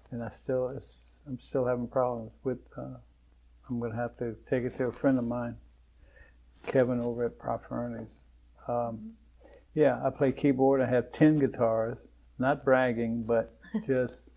and 0.10 0.24
I 0.24 0.30
still, 0.30 0.70
it's, 0.70 0.88
I'm 1.28 1.40
still 1.40 1.66
having 1.66 1.88
problems 1.88 2.32
with. 2.44 2.58
Uh, 2.76 2.98
I'm 3.70 3.80
gonna 3.80 3.96
have 3.96 4.18
to 4.18 4.36
take 4.50 4.64
it 4.64 4.76
to 4.78 4.86
a 4.86 4.92
friend 4.92 5.20
of 5.20 5.26
mine, 5.26 5.58
Kevin 6.66 7.00
over 7.00 7.26
at 7.26 7.34
Ernie's. 7.70 8.10
Um, 8.68 9.12
yeah, 9.76 10.02
I 10.04 10.10
play 10.10 10.32
keyboard. 10.32 10.82
I 10.82 10.88
have 10.88 11.12
ten 11.12 11.38
guitars. 11.38 12.00
Not 12.40 12.66
bragging, 12.66 13.22
but 13.24 13.54
just 13.86 14.30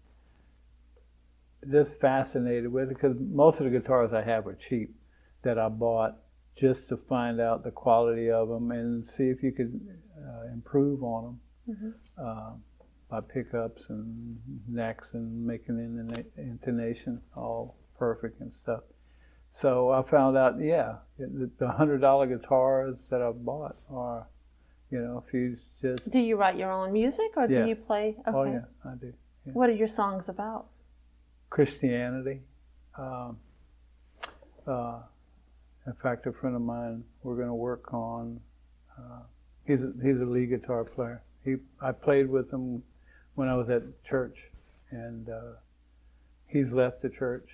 just 1.70 2.00
fascinated 2.00 2.72
with 2.72 2.90
it 2.90 2.94
because 2.94 3.16
most 3.18 3.60
of 3.60 3.64
the 3.64 3.70
guitars 3.70 4.12
I 4.12 4.22
have 4.22 4.46
are 4.46 4.54
cheap 4.54 4.94
that 5.42 5.58
I 5.58 5.68
bought 5.68 6.16
just 6.56 6.88
to 6.88 6.96
find 6.96 7.40
out 7.40 7.64
the 7.64 7.70
quality 7.70 8.30
of 8.30 8.48
them 8.48 8.70
and 8.70 9.06
see 9.06 9.24
if 9.24 9.42
you 9.42 9.52
could 9.52 9.80
uh, 10.18 10.52
improve 10.52 11.02
on 11.02 11.38
them 11.66 11.94
uh, 12.18 12.50
by 13.10 13.20
pickups 13.20 13.86
and 13.88 14.38
necks 14.68 15.08
and 15.14 15.46
making 15.46 15.76
the 15.76 16.24
intonation 16.36 17.20
all 17.36 17.76
perfect 17.98 18.40
and 18.40 18.52
stuff. 18.54 18.82
So 19.52 19.90
I 19.90 20.02
found 20.02 20.36
out, 20.36 20.60
yeah, 20.60 20.96
the 21.18 21.68
hundred 21.68 22.00
dollar 22.00 22.26
guitars 22.26 22.96
that 23.10 23.20
I 23.20 23.30
bought 23.32 23.76
are, 23.90 24.26
you 24.90 25.00
know, 25.00 25.24
if 25.26 25.34
you 25.34 25.56
just, 25.82 26.08
Do 26.10 26.18
you 26.20 26.36
write 26.36 26.56
your 26.56 26.70
own 26.70 26.92
music, 26.92 27.32
or 27.36 27.46
do 27.46 27.66
you 27.66 27.74
play? 27.74 28.16
Okay. 28.26 28.36
oh 28.36 28.44
yeah, 28.44 28.60
I 28.84 28.94
do. 28.94 29.12
What 29.44 29.68
are 29.70 29.74
your 29.74 29.88
songs 29.88 30.28
about? 30.28 30.66
Christianity. 31.50 32.40
Um, 32.96 33.38
uh, 34.66 35.00
in 35.86 35.92
fact, 35.94 36.26
a 36.26 36.32
friend 36.32 36.54
of 36.54 36.62
mine, 36.62 37.04
we're 37.22 37.36
going 37.36 37.48
to 37.48 37.54
work 37.54 37.92
on. 37.92 38.40
Uh, 38.96 39.22
he's 39.66 39.82
a, 39.82 39.92
he's 40.02 40.20
a 40.20 40.24
lead 40.24 40.50
guitar 40.50 40.84
player. 40.84 41.22
He 41.44 41.56
I 41.80 41.92
played 41.92 42.28
with 42.28 42.52
him 42.52 42.82
when 43.34 43.48
I 43.48 43.56
was 43.56 43.68
at 43.68 43.82
church, 44.04 44.38
and 44.90 45.28
uh, 45.28 45.52
he's 46.46 46.70
left 46.70 47.02
the 47.02 47.08
church, 47.08 47.50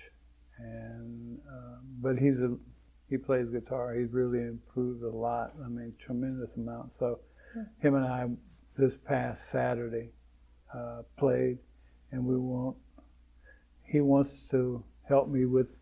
and 0.59 1.39
uh, 1.49 1.77
but 2.01 2.17
he's 2.17 2.41
a 2.41 2.55
he 3.09 3.17
plays 3.17 3.49
guitar. 3.49 3.95
He's 3.95 4.11
really 4.11 4.39
improved 4.39 5.03
a 5.03 5.09
lot. 5.09 5.53
I 5.63 5.69
mean, 5.69 5.93
tremendous 6.05 6.49
amount. 6.57 6.93
So, 6.93 7.19
him 7.79 7.95
and 7.95 8.05
I 8.05 8.27
this 8.77 8.97
past 8.97 9.49
Saturday 9.49 10.09
uh, 10.75 11.03
played, 11.17 11.57
and 12.11 12.25
we 12.25 12.35
won't 12.35 12.75
he 13.87 14.01
wants 14.01 14.49
to 14.49 14.83
help 15.07 15.29
me 15.29 15.45
with 15.45 15.77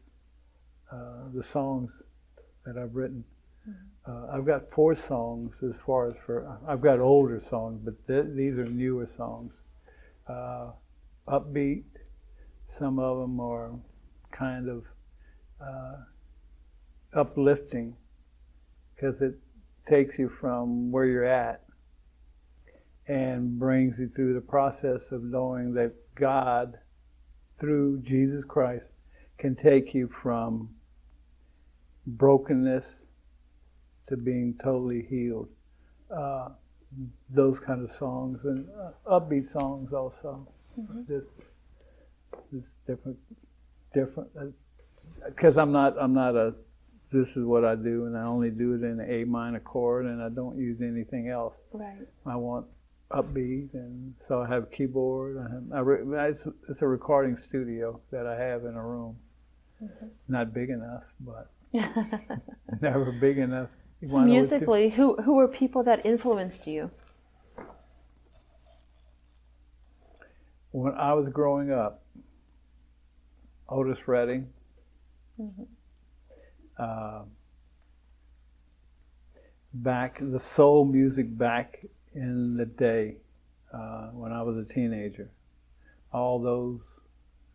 uh, 0.91 1.29
the 1.33 1.43
songs 1.43 2.01
that 2.65 2.77
I've 2.77 2.95
written. 2.95 3.23
Uh, 4.07 4.27
I've 4.31 4.45
got 4.45 4.69
four 4.69 4.93
songs 4.93 5.61
as 5.63 5.79
far 5.79 6.09
as 6.09 6.15
for 6.23 6.59
I've 6.67 6.81
got 6.81 6.99
older 6.99 7.39
songs, 7.39 7.81
but 7.83 7.95
th- 8.05 8.35
these 8.35 8.59
are 8.59 8.65
newer 8.65 9.07
songs. 9.07 9.55
Uh, 10.27 10.71
upbeat. 11.27 11.85
Some 12.67 12.99
of 12.99 13.19
them 13.19 13.39
are 13.39 13.71
kind 14.31 14.69
of 14.69 14.85
uh, 15.59 15.97
uplifting 17.13 17.95
because 18.95 19.21
it 19.23 19.39
takes 19.87 20.19
you 20.19 20.29
from 20.29 20.91
where 20.91 21.05
you're 21.05 21.25
at 21.25 21.63
and 23.07 23.57
brings 23.57 23.97
you 23.97 24.07
through 24.07 24.35
the 24.35 24.41
process 24.41 25.11
of 25.11 25.23
knowing 25.23 25.73
that 25.73 25.93
God 26.15 26.77
through 27.59 27.99
Jesus 28.01 28.43
Christ 28.43 28.89
can 29.37 29.55
take 29.55 29.93
you 29.93 30.07
from 30.07 30.69
brokenness 32.07 33.07
to 34.07 34.17
being 34.17 34.55
totally 34.61 35.05
healed. 35.09 35.49
Uh, 36.15 36.49
those 37.29 37.59
kind 37.59 37.83
of 37.83 37.91
songs 37.91 38.39
and 38.45 38.67
uh, 38.79 39.19
upbeat 39.19 39.47
songs 39.47 39.91
also. 39.91 40.47
Just, 41.07 41.31
just 42.53 42.85
different, 42.85 43.17
different. 43.93 44.29
Because 45.25 45.57
I'm 45.57 45.71
not, 45.71 45.95
I'm 45.99 46.13
not 46.13 46.35
a. 46.35 46.53
This 47.11 47.37
is 47.37 47.45
what 47.45 47.63
I 47.63 47.75
do, 47.75 48.05
and 48.05 48.17
I 48.17 48.23
only 48.23 48.49
do 48.49 48.73
it 48.73 48.83
in 48.83 48.99
A 48.99 49.23
minor 49.25 49.59
chord, 49.59 50.05
and 50.05 50.21
I 50.21 50.29
don't 50.29 50.57
use 50.57 50.81
anything 50.81 51.29
else. 51.29 51.63
Right. 51.71 51.99
I 52.25 52.35
want 52.35 52.65
upbeat, 53.11 53.73
and 53.73 54.13
so 54.19 54.41
I 54.41 54.47
have 54.47 54.63
a 54.63 54.67
keyboard. 54.67 55.37
I 55.37 55.53
have, 55.53 55.63
I 55.73 55.79
re, 55.79 56.29
it's, 56.29 56.47
it's 56.69 56.81
a 56.81 56.87
recording 56.87 57.37
studio 57.37 57.99
that 58.11 58.25
I 58.25 58.39
have 58.39 58.65
in 58.65 58.75
a 58.75 58.83
room. 58.83 59.17
Not 60.27 60.53
big 60.53 60.69
enough, 60.69 61.03
but 61.19 61.51
never 62.81 63.11
big 63.11 63.37
enough. 63.37 63.69
So 64.03 64.13
wanna 64.15 64.27
know 64.27 64.31
what 64.31 64.35
you- 64.35 64.41
musically, 64.41 64.89
who 64.91 65.15
who 65.21 65.35
were 65.35 65.47
people 65.47 65.83
that 65.83 66.05
influenced 66.05 66.67
you? 66.67 66.91
when 70.75 70.93
I 70.95 71.13
was 71.13 71.29
growing 71.29 71.71
up, 71.71 72.03
Otis 73.69 73.97
Redding, 74.07 74.49
uh, 76.77 77.21
back 79.73 80.19
the 80.21 80.39
soul 80.39 80.83
music 80.83 81.37
back 81.37 81.85
in 82.15 82.55
the 82.55 82.65
day 82.65 83.17
uh, 83.73 84.07
when 84.07 84.31
I 84.31 84.41
was 84.41 84.57
a 84.57 84.73
teenager, 84.73 85.29
all 86.11 86.41
those 86.41 86.81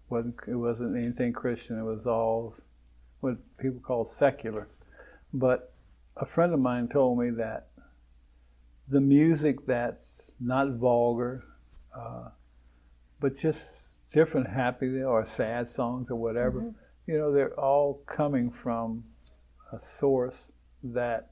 wasn't 0.09 0.37
it 0.46 0.55
wasn't 0.55 0.96
anything 0.96 1.33
Christian. 1.33 1.79
It 1.79 1.85
was 1.85 2.07
all 2.07 2.55
what 3.20 3.37
people 3.59 3.81
call 3.81 4.05
secular. 4.05 4.68
But 5.33 5.73
a 6.16 6.27
friend 6.27 6.53
of 6.53 6.61
mine 6.61 6.88
told 6.88 7.18
me 7.18 7.31
that 7.31 7.68
the 8.88 9.01
music 9.01 9.66
that's 9.66 10.33
not 10.40 10.73
vulgar. 10.73 11.44
Uh, 11.96 12.29
but 13.20 13.38
just 13.38 13.62
different 14.12 14.49
happy 14.49 15.03
or 15.03 15.25
sad 15.25 15.68
songs 15.68 16.11
or 16.11 16.16
whatever. 16.16 16.73
You 17.07 17.18
know, 17.18 17.33
they're 17.33 17.59
all 17.59 18.03
coming 18.07 18.51
from 18.51 19.05
a 19.73 19.79
source 19.79 20.51
that 20.83 21.30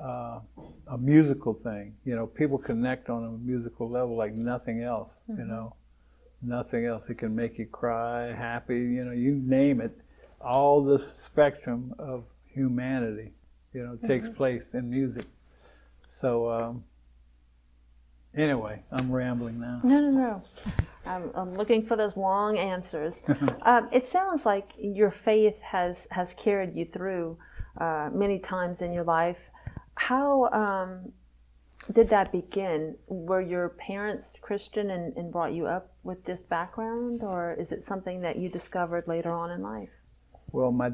uh, 0.00 0.40
a 0.88 0.98
musical 0.98 1.54
thing. 1.54 1.94
You 2.04 2.16
know, 2.16 2.26
people 2.26 2.58
connect 2.58 3.08
on 3.08 3.24
a 3.24 3.30
musical 3.30 3.88
level 3.88 4.16
like 4.16 4.34
nothing 4.34 4.82
else. 4.82 5.12
You 5.28 5.44
know, 5.44 5.74
nothing 6.42 6.86
else. 6.86 7.08
It 7.08 7.18
can 7.18 7.34
make 7.34 7.58
you 7.58 7.66
cry, 7.66 8.32
happy. 8.32 8.78
You 8.78 9.04
know, 9.04 9.12
you 9.12 9.34
name 9.34 9.80
it. 9.80 9.96
All 10.40 10.82
this 10.82 11.06
spectrum 11.16 11.94
of 11.98 12.24
humanity, 12.44 13.32
you 13.72 13.84
know, 13.84 13.96
takes 14.06 14.28
place 14.28 14.74
in 14.74 14.90
music. 14.90 15.26
So. 16.08 16.50
Um, 16.50 16.84
Anyway, 18.36 18.82
I'm 18.90 19.12
rambling 19.12 19.60
now. 19.60 19.80
No, 19.84 20.00
no, 20.00 20.10
no. 20.10 20.42
I'm, 21.04 21.30
I'm 21.34 21.54
looking 21.54 21.84
for 21.84 21.96
those 21.96 22.16
long 22.16 22.56
answers. 22.56 23.22
um, 23.62 23.88
it 23.92 24.06
sounds 24.06 24.46
like 24.46 24.70
your 24.78 25.10
faith 25.10 25.60
has 25.60 26.06
has 26.10 26.32
carried 26.34 26.74
you 26.74 26.86
through 26.86 27.36
uh, 27.78 28.08
many 28.12 28.38
times 28.38 28.80
in 28.80 28.92
your 28.92 29.04
life. 29.04 29.36
How 30.08 30.48
um, 30.50 31.12
did 31.92 32.10
that 32.10 32.32
begin? 32.32 32.96
Were 33.06 33.40
your 33.40 33.68
parents 33.68 34.36
Christian 34.40 34.90
and, 34.90 35.16
and 35.16 35.30
brought 35.30 35.52
you 35.52 35.66
up 35.68 35.92
with 36.02 36.24
this 36.24 36.42
background, 36.42 37.22
or 37.22 37.54
is 37.54 37.70
it 37.70 37.84
something 37.84 38.20
that 38.22 38.36
you 38.36 38.48
discovered 38.48 39.06
later 39.06 39.30
on 39.30 39.52
in 39.52 39.62
life? 39.62 39.90
Well, 40.50 40.72
my 40.72 40.90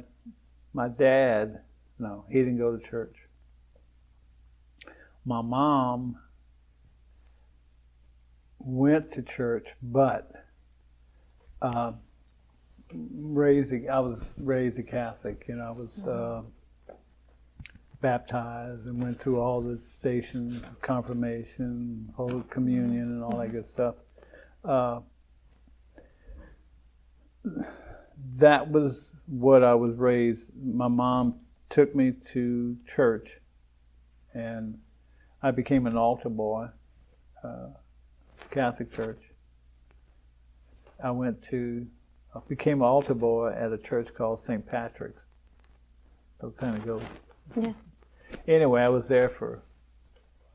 my 0.75 0.89
dad, 0.89 1.63
no, 1.99 2.27
he 2.29 2.41
didn't 2.41 2.59
go 2.59 2.77
to 2.77 2.87
church. 2.87 3.17
My 5.25 5.41
mom 5.41 6.19
went 8.59 9.13
to 9.13 9.23
church, 9.23 9.69
but 9.83 10.31
uh, 11.63 11.93
raised. 12.93 13.73
I 13.73 14.01
was 14.01 14.21
raised 14.37 14.79
a 14.79 14.83
Catholic. 14.83 15.47
You 15.49 15.57
know, 15.57 15.65
I 15.65 15.71
was 15.71 16.07
uh, 16.07 16.43
baptized 18.01 18.87
and 18.87 19.03
went 19.03 19.21
through 19.21 19.41
all 19.41 19.61
the 19.61 19.79
stations, 19.79 20.63
confirmation, 20.83 22.13
Holy 22.17 22.43
Communion, 22.51 23.03
and 23.03 23.25
all 23.25 23.39
that 23.39 23.53
good 23.53 23.69
stuff. 23.69 23.97
Uh, 24.65 25.01
that 28.37 28.71
was 28.71 29.17
what 29.27 29.65
I 29.65 29.75
was 29.75 29.97
raised. 29.97 30.53
My 30.57 30.89
mom 30.89 31.37
took 31.71 31.95
me 31.95 32.13
to 32.33 32.77
church, 32.87 33.31
and 34.35 34.79
I 35.43 35.51
became 35.51 35.87
an 35.87 35.97
altar 35.97 36.29
boy, 36.29 36.69
uh, 37.43 37.69
Catholic 38.51 38.93
church. 38.93 39.21
I 41.03 41.11
went 41.11 41.43
to, 41.51 41.87
I 42.35 42.41
became 42.49 42.81
an 42.81 42.89
altar 42.89 43.15
boy 43.15 43.53
at 43.53 43.73
a 43.73 43.79
church 43.79 44.09
called 44.17 44.43
St. 44.43 44.67
Patrick's. 44.67 45.23
So 46.41 46.53
kind 46.59 46.77
of 46.77 46.85
go. 46.85 47.01
Yeah. 47.57 47.73
Anyway, 48.47 48.81
I 48.83 48.89
was 48.89 49.09
there 49.09 49.29
for 49.29 49.63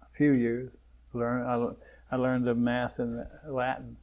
a 0.02 0.18
few 0.18 0.32
years. 0.32 0.72
Learn, 1.14 1.46
I, 1.46 2.16
I 2.16 2.18
learned 2.18 2.46
the 2.46 2.56
mass 2.56 3.00
in 3.00 3.26
Latin, 3.48 3.98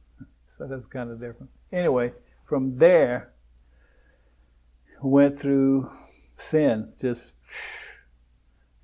so 0.57 0.67
that's 0.67 0.85
kind 0.87 1.11
of 1.11 1.19
different. 1.19 1.49
Anyway, 1.71 2.13
from 2.45 2.77
there, 2.77 3.31
went 5.01 5.37
through 5.37 5.91
sin, 6.37 6.93
just 7.01 7.33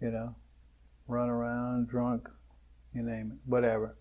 you 0.01 0.11
know, 0.11 0.35
run 1.07 1.29
around, 1.29 1.87
drunk, 1.87 2.29
you 2.93 3.01
name 3.01 3.31
it, 3.33 3.49
whatever, 3.49 3.95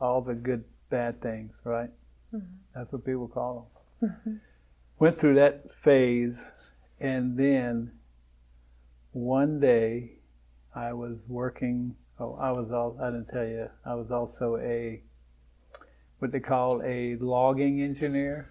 all 0.00 0.20
the 0.20 0.34
good, 0.34 0.64
bad 0.90 1.20
things, 1.20 1.52
right? 1.64 1.90
Mm-hmm. 2.34 2.46
That's 2.74 2.92
what 2.92 3.04
people 3.04 3.28
call 3.28 3.70
them. 4.00 4.10
Mm-hmm. 4.10 4.36
Went 4.98 5.18
through 5.18 5.36
that 5.36 5.64
phase, 5.82 6.52
and 7.00 7.36
then 7.38 7.92
one 9.12 9.60
day 9.60 10.17
I 10.78 10.92
was 10.92 11.18
working. 11.26 11.96
Oh, 12.20 12.38
I 12.40 12.52
was 12.52 12.70
all. 12.70 12.96
I 13.02 13.10
didn't 13.10 13.26
tell 13.26 13.46
you. 13.46 13.68
I 13.84 13.94
was 13.96 14.12
also 14.12 14.58
a 14.58 15.02
what 16.20 16.30
they 16.30 16.38
call 16.38 16.82
a 16.84 17.16
logging 17.16 17.82
engineer. 17.82 18.48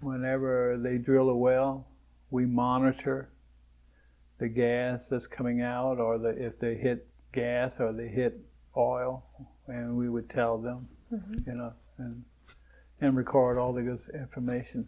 Whenever 0.00 0.78
they 0.82 0.96
drill 0.96 1.28
a 1.28 1.36
well, 1.36 1.86
we 2.30 2.46
monitor 2.46 3.28
the 4.38 4.48
gas 4.48 5.08
that's 5.08 5.26
coming 5.26 5.60
out, 5.60 5.98
or 5.98 6.16
the, 6.16 6.30
if 6.30 6.58
they 6.58 6.74
hit 6.76 7.06
gas 7.34 7.78
or 7.78 7.92
they 7.92 8.08
hit 8.08 8.40
oil, 8.74 9.22
and 9.66 9.94
we 9.94 10.08
would 10.08 10.30
tell 10.30 10.56
them, 10.56 10.88
mm-hmm. 11.12 11.34
you 11.46 11.56
know, 11.56 11.74
and 11.98 12.24
and 13.02 13.16
record 13.16 13.58
all 13.58 13.74
the 13.74 13.82
good 13.82 14.00
information 14.14 14.86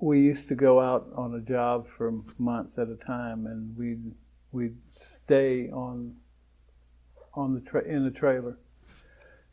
we 0.00 0.20
used 0.20 0.48
to 0.48 0.54
go 0.54 0.80
out 0.80 1.06
on 1.14 1.34
a 1.34 1.40
job 1.40 1.86
for 1.96 2.12
months 2.38 2.78
at 2.78 2.88
a 2.88 2.96
time, 2.96 3.46
and 3.46 3.76
we'd 3.76 4.14
we'd 4.54 4.76
stay 4.94 5.68
on 5.70 6.14
on 7.34 7.54
the 7.54 7.60
tra- 7.60 7.84
in 7.84 8.04
the 8.04 8.10
trailer, 8.10 8.56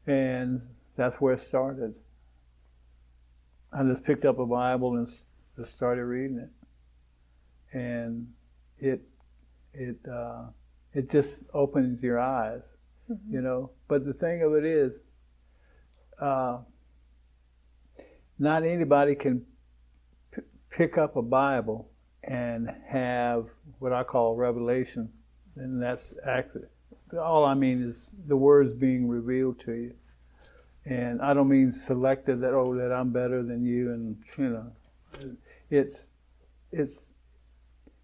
and 0.05 0.61
that's 0.95 1.15
where 1.15 1.33
it 1.33 1.41
started. 1.41 1.95
I 3.73 3.83
just 3.83 4.03
picked 4.03 4.25
up 4.25 4.37
a 4.37 4.45
Bible 4.45 4.97
and 4.97 5.07
just 5.57 5.71
started 5.71 6.05
reading 6.05 6.37
it, 6.37 7.77
and 7.77 8.27
it 8.77 9.01
it 9.73 9.97
uh, 10.09 10.43
it 10.93 11.09
just 11.09 11.43
opens 11.53 12.03
your 12.03 12.19
eyes, 12.19 12.61
mm-hmm. 13.09 13.33
you 13.33 13.41
know. 13.41 13.71
But 13.87 14.05
the 14.05 14.13
thing 14.13 14.43
of 14.43 14.53
it 14.53 14.65
is, 14.65 15.01
uh, 16.21 16.59
not 18.37 18.63
anybody 18.63 19.15
can 19.15 19.45
pick 20.69 20.99
up 20.99 21.15
a 21.15 21.21
Bible 21.23 21.89
and 22.23 22.69
have 22.87 23.47
what 23.81 23.91
I 23.91 24.03
call 24.03 24.35
revelation, 24.35 25.11
and 25.55 25.81
that's 25.81 26.13
accurate. 26.23 26.69
All 27.19 27.43
I 27.43 27.55
mean 27.55 27.81
is 27.81 28.11
the 28.27 28.37
words 28.37 28.75
being 28.75 29.07
revealed 29.07 29.59
to 29.65 29.71
you. 29.73 29.93
And 30.85 31.19
I 31.19 31.33
don't 31.33 31.49
mean 31.49 31.73
selected 31.73 32.41
that 32.41 32.53
oh 32.53 32.75
that 32.75 32.93
I'm 32.93 33.09
better 33.09 33.41
than 33.41 33.65
you 33.65 33.91
and 33.91 34.17
you 34.37 34.49
know 34.49 35.35
it's 35.71 36.07
it's 36.71 37.11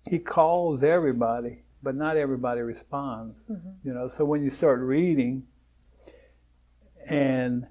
he 0.10 0.18
calls 0.18 0.84
everybody, 0.84 1.60
but 1.84 1.96
not 1.96 2.18
everybody 2.18 2.62
responds. 2.62 3.38
Mm-hmm. 3.50 3.70
You 3.88 3.94
know, 3.94 4.08
so 4.08 4.26
when 4.26 4.44
you 4.44 4.50
start 4.50 4.80
reading 4.80 5.44
and 7.06 7.68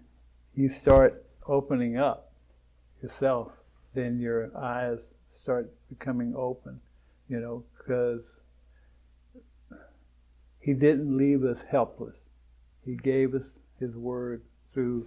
you 0.55 0.69
start 0.69 1.25
opening 1.49 1.97
up 1.97 2.33
yourself 3.03 3.51
then 3.95 4.21
your 4.21 4.57
eyes 4.57 5.01
start 5.31 5.73
becoming 5.89 6.35
open, 6.37 6.81
you 7.29 7.41
know, 7.41 7.65
because 7.87 8.39
He 10.61 10.73
didn't 10.73 11.17
leave 11.17 11.45
us 11.45 11.63
helpless. 11.63 12.25
He 12.85 12.97
gave 12.97 13.35
us 13.35 13.59
His 13.79 13.97
Word 13.97 14.43
through 14.73 15.07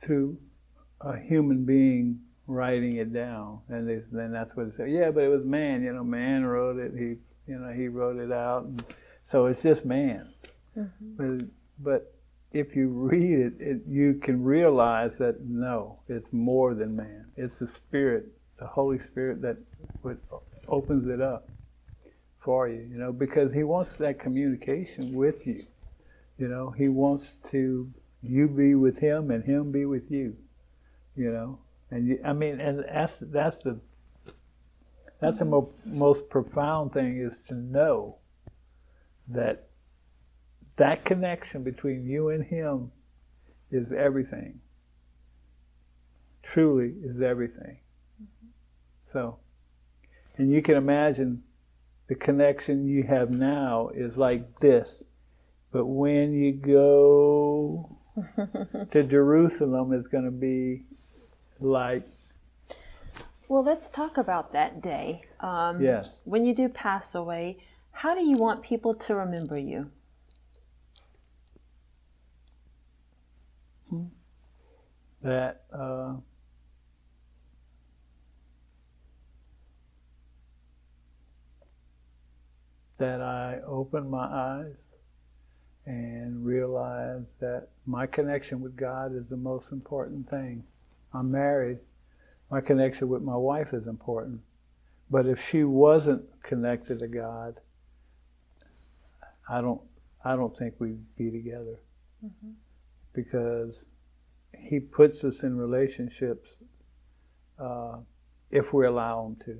through 0.00 0.38
a 1.02 1.18
human 1.18 1.64
being 1.64 2.20
writing 2.46 2.96
it 2.96 3.12
down, 3.12 3.60
and 3.68 3.88
they, 3.88 4.00
then 4.10 4.32
that's 4.32 4.56
what 4.56 4.66
it 4.66 4.74
said. 4.74 4.90
Yeah, 4.90 5.10
but 5.10 5.24
it 5.24 5.28
was 5.28 5.44
man. 5.44 5.82
You 5.82 5.92
know, 5.92 6.02
man 6.02 6.44
wrote 6.44 6.78
it. 6.78 6.92
He, 6.96 7.16
you 7.50 7.58
know, 7.58 7.70
he 7.72 7.88
wrote 7.88 8.16
it 8.16 8.32
out, 8.32 8.64
and 8.64 8.82
so 9.22 9.46
it's 9.46 9.62
just 9.62 9.84
man. 9.84 10.32
Mm-hmm. 10.76 11.38
But 11.38 11.46
but 11.78 12.14
if 12.52 12.74
you 12.74 12.88
read 12.88 13.38
it, 13.38 13.52
it, 13.60 13.80
you 13.86 14.14
can 14.14 14.42
realize 14.42 15.18
that 15.18 15.40
no, 15.42 16.00
it's 16.08 16.32
more 16.32 16.74
than 16.74 16.96
man. 16.96 17.26
It's 17.36 17.58
the 17.58 17.66
Spirit, 17.66 18.26
the 18.58 18.66
Holy 18.66 18.98
Spirit 18.98 19.42
that 19.42 19.56
opens 20.66 21.06
it 21.06 21.20
up 21.20 21.49
for 22.50 22.66
you, 22.68 22.84
you 22.90 22.98
know, 22.98 23.12
because 23.12 23.52
He 23.52 23.62
wants 23.62 23.92
that 23.92 24.18
communication 24.18 25.14
with 25.14 25.46
you. 25.46 25.66
You 26.36 26.48
know, 26.48 26.70
He 26.70 26.88
wants 26.88 27.36
to 27.52 27.88
you 28.24 28.48
be 28.48 28.74
with 28.74 28.98
Him 28.98 29.30
and 29.30 29.44
Him 29.44 29.70
be 29.70 29.84
with 29.84 30.10
you. 30.10 30.36
You 31.14 31.30
know, 31.30 31.58
and 31.92 32.08
you, 32.08 32.18
I 32.24 32.32
mean, 32.32 32.60
and 32.60 32.84
that's 32.92 33.20
that's 33.20 33.58
the 33.58 33.78
that's 35.20 35.38
the 35.38 35.44
mo- 35.44 35.72
most 35.84 36.28
profound 36.28 36.92
thing 36.92 37.20
is 37.20 37.40
to 37.42 37.54
know 37.54 38.16
that 39.28 39.68
that 40.76 41.04
connection 41.04 41.62
between 41.62 42.04
you 42.04 42.30
and 42.30 42.42
Him 42.42 42.90
is 43.70 43.92
everything. 43.92 44.58
Truly 46.42 46.94
is 47.04 47.22
everything. 47.22 47.78
Mm-hmm. 48.20 48.48
So, 49.12 49.38
and 50.36 50.50
you 50.50 50.62
can 50.62 50.74
imagine 50.74 51.44
the 52.10 52.16
connection 52.16 52.88
you 52.88 53.04
have 53.04 53.30
now 53.30 53.88
is 53.94 54.16
like 54.18 54.58
this. 54.58 55.04
But 55.70 55.86
when 55.86 56.32
you 56.32 56.52
go 56.52 57.96
to 58.90 59.04
Jerusalem, 59.04 59.92
it's 59.92 60.08
going 60.08 60.24
to 60.24 60.32
be 60.32 60.82
like. 61.60 62.02
Well, 63.46 63.62
let's 63.62 63.90
talk 63.90 64.16
about 64.16 64.52
that 64.54 64.82
day. 64.82 65.22
Um, 65.38 65.80
yes. 65.80 66.18
When 66.24 66.44
you 66.44 66.52
do 66.52 66.68
pass 66.68 67.14
away, 67.14 67.58
how 67.92 68.16
do 68.16 68.24
you 68.24 68.36
want 68.36 68.62
people 68.62 68.92
to 68.92 69.14
remember 69.14 69.56
you? 69.56 69.92
that 75.22 75.64
uh, 75.72 76.14
that 83.00 83.20
I 83.20 83.58
opened 83.66 84.08
my 84.08 84.24
eyes 84.24 84.76
and 85.86 86.44
realized 86.44 87.26
that 87.40 87.68
my 87.86 88.06
connection 88.06 88.60
with 88.60 88.76
God 88.76 89.16
is 89.16 89.26
the 89.28 89.36
most 89.36 89.72
important 89.72 90.30
thing. 90.30 90.62
I'm 91.12 91.32
married. 91.32 91.78
My 92.50 92.60
connection 92.60 93.08
with 93.08 93.22
my 93.22 93.36
wife 93.36 93.72
is 93.72 93.88
important. 93.88 94.40
But 95.10 95.26
if 95.26 95.44
she 95.44 95.64
wasn't 95.64 96.22
connected 96.44 97.00
to 97.00 97.08
God, 97.08 97.58
I 99.48 99.60
don't 99.60 99.80
I 100.24 100.36
don't 100.36 100.56
think 100.56 100.74
we'd 100.78 101.16
be 101.16 101.32
together. 101.32 101.80
Mm-hmm 102.24 102.50
because 103.12 103.86
He 104.56 104.80
puts 104.80 105.24
us 105.24 105.42
in 105.42 105.56
relationships 105.56 106.50
uh, 107.58 107.98
if 108.50 108.72
we 108.72 108.86
allow 108.86 109.26
Him 109.26 109.36
to. 109.46 109.58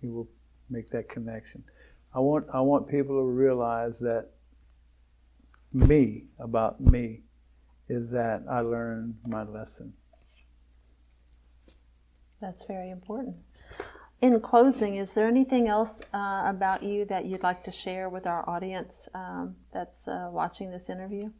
He 0.00 0.08
will 0.08 0.28
make 0.70 0.90
that 0.90 1.08
connection. 1.08 1.64
I 2.16 2.20
want 2.20 2.46
I 2.52 2.62
want 2.62 2.88
people 2.88 3.20
to 3.20 3.24
realize 3.24 3.98
that 4.00 4.30
me 5.70 6.24
about 6.38 6.80
me 6.80 7.20
is 7.90 8.10
that 8.12 8.42
I 8.50 8.60
learned 8.60 9.16
my 9.26 9.42
lesson. 9.42 9.92
That's 12.40 12.64
very 12.64 12.90
important. 12.90 13.36
In 14.22 14.40
closing, 14.40 14.96
is 14.96 15.12
there 15.12 15.28
anything 15.28 15.68
else 15.68 16.00
uh, 16.14 16.44
about 16.46 16.82
you 16.82 17.04
that 17.04 17.26
you'd 17.26 17.42
like 17.42 17.62
to 17.64 17.70
share 17.70 18.08
with 18.08 18.26
our 18.26 18.48
audience 18.48 19.10
um, 19.14 19.56
that's 19.74 20.08
uh, 20.08 20.30
watching 20.32 20.70
this 20.70 20.88
interview? 20.88 21.30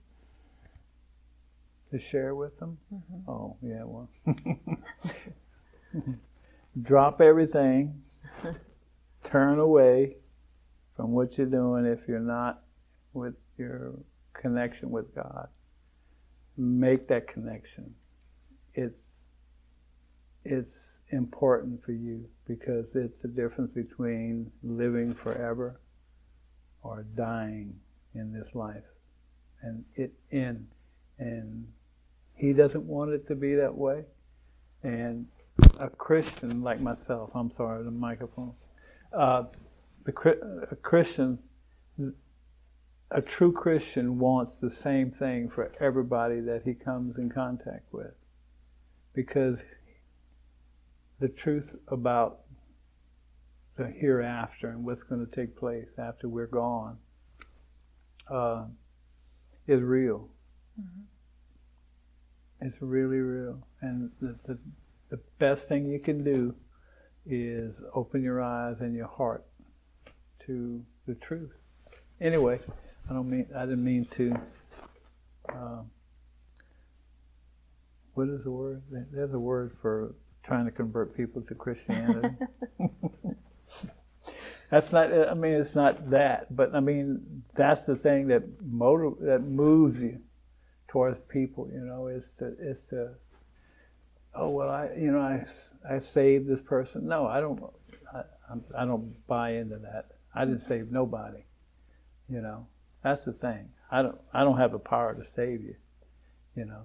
to 1.90 1.98
share 1.98 2.34
with 2.34 2.58
them? 2.58 2.78
Mm-hmm. 2.92 3.30
Oh, 3.30 3.56
yeah, 3.62 3.84
well. 3.84 4.08
Drop 6.82 7.20
everything, 7.20 8.02
turn 9.24 9.58
away 9.58 10.16
from 10.96 11.12
what 11.12 11.36
you're 11.36 11.46
doing 11.46 11.84
if 11.84 12.00
you're 12.08 12.18
not 12.18 12.62
with 13.12 13.34
your 13.58 13.92
connection 14.34 14.90
with 14.90 15.14
God. 15.14 15.48
Make 16.56 17.08
that 17.08 17.28
connection. 17.28 17.94
It's 18.74 19.16
it's 20.44 21.00
important 21.10 21.84
for 21.84 21.92
you 21.92 22.24
because 22.46 22.94
it's 22.94 23.20
the 23.20 23.28
difference 23.28 23.72
between 23.72 24.50
living 24.62 25.12
forever 25.12 25.80
or 26.82 27.04
dying 27.16 27.74
in 28.14 28.32
this 28.32 28.54
life 28.54 28.84
and 29.62 29.84
it 29.96 30.12
in 30.30 30.66
and 31.18 31.66
he 32.34 32.52
doesn't 32.52 32.84
want 32.84 33.10
it 33.10 33.26
to 33.26 33.34
be 33.34 33.56
that 33.56 33.74
way 33.74 34.04
and 34.84 35.26
a 35.80 35.88
christian 35.88 36.62
like 36.62 36.80
myself 36.80 37.30
i'm 37.34 37.50
sorry 37.50 37.82
the 37.82 37.90
microphone 37.90 38.52
uh, 39.12 39.42
the 40.06 40.66
a 40.70 40.76
christian 40.76 41.38
a 43.10 43.20
true 43.20 43.52
christian 43.52 44.18
wants 44.18 44.58
the 44.60 44.70
same 44.70 45.10
thing 45.10 45.50
for 45.50 45.72
everybody 45.80 46.40
that 46.40 46.62
he 46.64 46.72
comes 46.72 47.18
in 47.18 47.28
contact 47.28 47.92
with 47.92 48.14
because 49.14 49.62
the 51.20 51.28
truth 51.28 51.74
about 51.88 52.40
the 53.76 53.86
hereafter 53.86 54.68
and 54.68 54.84
what's 54.84 55.02
going 55.02 55.24
to 55.24 55.36
take 55.36 55.56
place 55.56 55.88
after 55.98 56.28
we're 56.28 56.46
gone 56.46 56.96
uh, 58.30 58.64
is 59.66 59.82
real. 59.82 60.28
Mm-hmm. 60.80 61.02
It's 62.66 62.80
really 62.80 63.18
real. 63.18 63.66
And 63.82 64.10
the, 64.20 64.36
the, 64.46 64.58
the 65.10 65.20
best 65.38 65.68
thing 65.68 65.86
you 65.86 65.98
can 65.98 66.24
do 66.24 66.54
is 67.26 67.80
open 67.94 68.22
your 68.22 68.42
eyes 68.42 68.80
and 68.80 68.94
your 68.94 69.08
heart 69.08 69.44
to 70.46 70.84
the 71.06 71.14
truth. 71.14 71.52
Anyway, 72.20 72.60
I 73.08 73.12
don't 73.12 73.28
mean 73.28 73.46
I 73.54 73.60
didn't 73.60 73.84
mean 73.84 74.06
to. 74.12 74.34
Um, 75.48 75.90
what 78.14 78.28
is 78.28 78.44
the 78.44 78.50
word? 78.50 78.82
There's 79.12 79.34
a 79.34 79.38
word 79.38 79.76
for 79.82 80.14
trying 80.42 80.64
to 80.64 80.70
convert 80.70 81.16
people 81.16 81.42
to 81.42 81.54
Christianity. 81.54 82.34
that's 84.70 84.92
not. 84.92 85.12
I 85.12 85.34
mean, 85.34 85.52
it's 85.52 85.74
not 85.74 86.10
that, 86.10 86.54
but 86.54 86.74
I 86.74 86.80
mean, 86.80 87.42
that's 87.54 87.82
the 87.82 87.96
thing 87.96 88.28
that 88.28 88.42
motiv- 88.62 89.20
that 89.20 89.42
moves 89.42 90.00
you 90.00 90.20
towards 90.88 91.18
people. 91.28 91.68
You 91.72 91.80
know, 91.80 92.06
is 92.06 92.28
to 92.38 92.54
is 92.58 92.84
to. 92.90 93.10
Oh 94.34 94.50
well, 94.50 94.70
I 94.70 94.90
you 94.96 95.10
know 95.10 95.20
I 95.20 95.44
I 95.88 95.98
saved 95.98 96.48
this 96.48 96.62
person. 96.62 97.06
No, 97.06 97.26
I 97.26 97.40
don't. 97.40 97.62
I, 98.14 98.22
I 98.78 98.84
don't 98.84 99.14
buy 99.26 99.54
into 99.54 99.76
that. 99.78 100.15
I 100.36 100.44
didn't 100.44 100.62
save 100.62 100.92
nobody. 100.92 101.44
You 102.28 102.42
know, 102.42 102.66
that's 103.02 103.24
the 103.24 103.32
thing. 103.32 103.70
I 103.90 104.02
don't 104.02 104.18
I 104.32 104.44
don't 104.44 104.58
have 104.58 104.72
the 104.72 104.78
power 104.78 105.14
to 105.14 105.24
save 105.24 105.62
you. 105.62 105.76
You 106.54 106.66
know, 106.66 106.82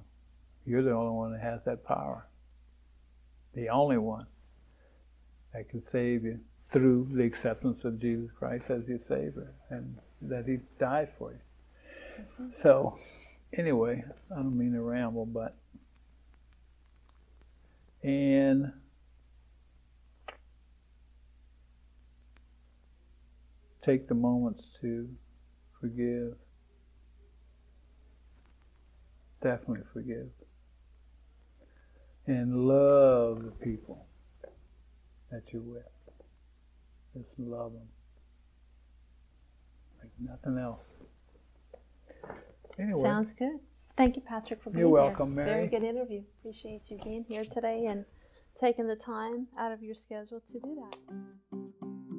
you're 0.65 0.83
the 0.83 0.91
only 0.91 1.15
one 1.15 1.33
that 1.33 1.41
has 1.41 1.61
that 1.65 1.83
power 1.83 2.25
the 3.53 3.69
only 3.69 3.97
one 3.97 4.25
that 5.53 5.69
can 5.69 5.83
save 5.83 6.23
you 6.23 6.39
through 6.67 7.09
the 7.11 7.23
acceptance 7.23 7.83
of 7.83 7.99
Jesus 7.99 8.29
Christ 8.37 8.69
as 8.69 8.87
your 8.87 8.99
Savior 8.99 9.51
and 9.69 9.97
that 10.21 10.45
He 10.45 10.59
died 10.79 11.09
for 11.17 11.31
you. 11.31 11.39
Mm-hmm. 12.21 12.51
So, 12.51 12.97
anyway, 13.53 14.03
I 14.31 14.35
don't 14.35 14.57
mean 14.57 14.73
to 14.73 14.81
ramble, 14.81 15.25
but. 15.25 15.55
And 18.03 18.71
take 23.83 24.07
the 24.07 24.15
moments 24.15 24.77
to 24.81 25.09
forgive. 25.79 26.35
Definitely 29.41 29.85
forgive 29.91 30.27
and 32.27 32.67
love 32.67 33.43
the 33.43 33.51
people 33.51 34.05
that 35.31 35.41
you're 35.51 35.61
with. 35.61 35.83
Just 37.17 37.37
love 37.39 37.73
them 37.73 37.87
like 39.99 40.11
nothing 40.19 40.57
else. 40.57 40.85
Anyway. 42.79 43.03
Sounds 43.03 43.33
good. 43.33 43.59
Thank 43.97 44.15
you, 44.15 44.21
Patrick, 44.21 44.63
for 44.63 44.69
being 44.69 44.87
here. 44.87 44.87
You're 44.87 45.07
welcome, 45.07 45.35
here. 45.35 45.45
Mary. 45.45 45.67
Very 45.67 45.67
good 45.67 45.83
interview. 45.83 46.21
Appreciate 46.39 46.89
you 46.89 46.99
being 47.03 47.25
here 47.27 47.43
today 47.43 47.87
and 47.89 48.05
taking 48.59 48.87
the 48.87 48.95
time 48.95 49.47
out 49.59 49.71
of 49.71 49.83
your 49.83 49.95
schedule 49.95 50.41
to 50.51 50.59
do 50.59 50.75
that. 50.81 52.10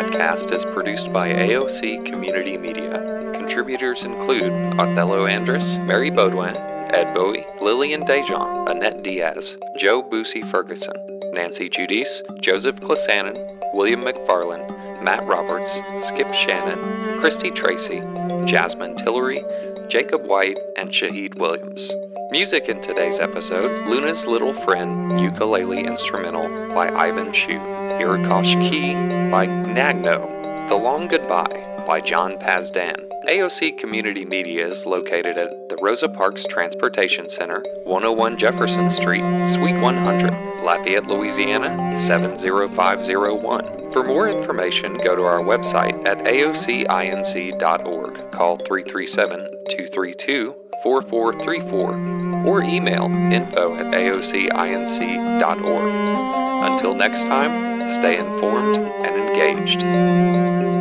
Podcast 0.00 0.50
is 0.50 0.64
produced 0.64 1.12
by 1.12 1.28
AOC 1.28 2.06
Community 2.06 2.56
Media. 2.56 3.34
Contributors 3.34 4.02
include 4.02 4.50
Othello 4.80 5.26
Andrus, 5.26 5.76
Mary 5.82 6.10
Baudouin, 6.10 6.56
Ed 6.94 7.12
Bowie, 7.12 7.44
Lillian 7.60 8.00
Dejan, 8.04 8.70
Annette 8.70 9.02
Diaz, 9.02 9.58
Joe 9.76 10.02
Boosie 10.02 10.50
Ferguson, 10.50 10.94
Nancy 11.34 11.68
Judice, 11.68 12.22
Joseph 12.40 12.76
Clissanen, 12.76 13.36
William 13.74 14.00
McFarland, 14.00 15.02
Matt 15.04 15.26
Roberts, 15.26 15.70
Skip 16.00 16.32
Shannon, 16.32 17.20
Christy 17.20 17.50
Tracy, 17.50 18.00
Jasmine 18.46 18.96
Tillery, 18.96 19.44
Jacob 19.90 20.24
White, 20.24 20.56
and 20.78 20.88
Shahid 20.88 21.38
Williams. 21.38 21.92
Music 22.30 22.70
in 22.70 22.80
today's 22.80 23.18
episode 23.18 23.86
Luna's 23.86 24.24
Little 24.24 24.54
Friend 24.64 25.20
Ukulele 25.20 25.84
Instrumental 25.84 26.48
by 26.72 26.88
Ivan 26.88 27.34
Chew. 27.34 27.60
Irikosh 28.00 28.54
Key 28.70 28.94
by 29.30 29.46
Nagno. 29.70 30.68
The 30.68 30.74
Long 30.74 31.06
Goodbye 31.06 31.84
by 31.86 32.00
John 32.00 32.36
Pazdan. 32.38 33.08
AOC 33.28 33.78
Community 33.78 34.24
Media 34.24 34.66
is 34.66 34.84
located 34.84 35.38
at 35.38 35.68
the 35.68 35.76
Rosa 35.80 36.08
Parks 36.08 36.44
Transportation 36.44 37.28
Center, 37.28 37.62
101 37.84 38.36
Jefferson 38.36 38.90
Street, 38.90 39.22
Suite 39.46 39.80
100, 39.80 40.64
Lafayette, 40.64 41.06
Louisiana 41.06 42.00
70501. 42.00 43.92
For 43.92 44.02
more 44.02 44.28
information, 44.28 44.96
go 45.04 45.14
to 45.14 45.22
our 45.22 45.40
website 45.40 46.04
at 46.06 46.18
aocinc.org. 46.18 48.32
Call 48.32 48.56
337 48.58 49.38
232 49.68 50.54
4434 50.82 52.46
or 52.46 52.62
email 52.62 53.04
info 53.32 53.74
at 53.76 53.86
aocinc.org. 53.86 55.94
Until 56.72 56.94
next 56.94 57.24
time, 57.24 57.69
Stay 57.94 58.18
informed 58.18 58.76
and 58.76 59.16
engaged. 59.16 60.79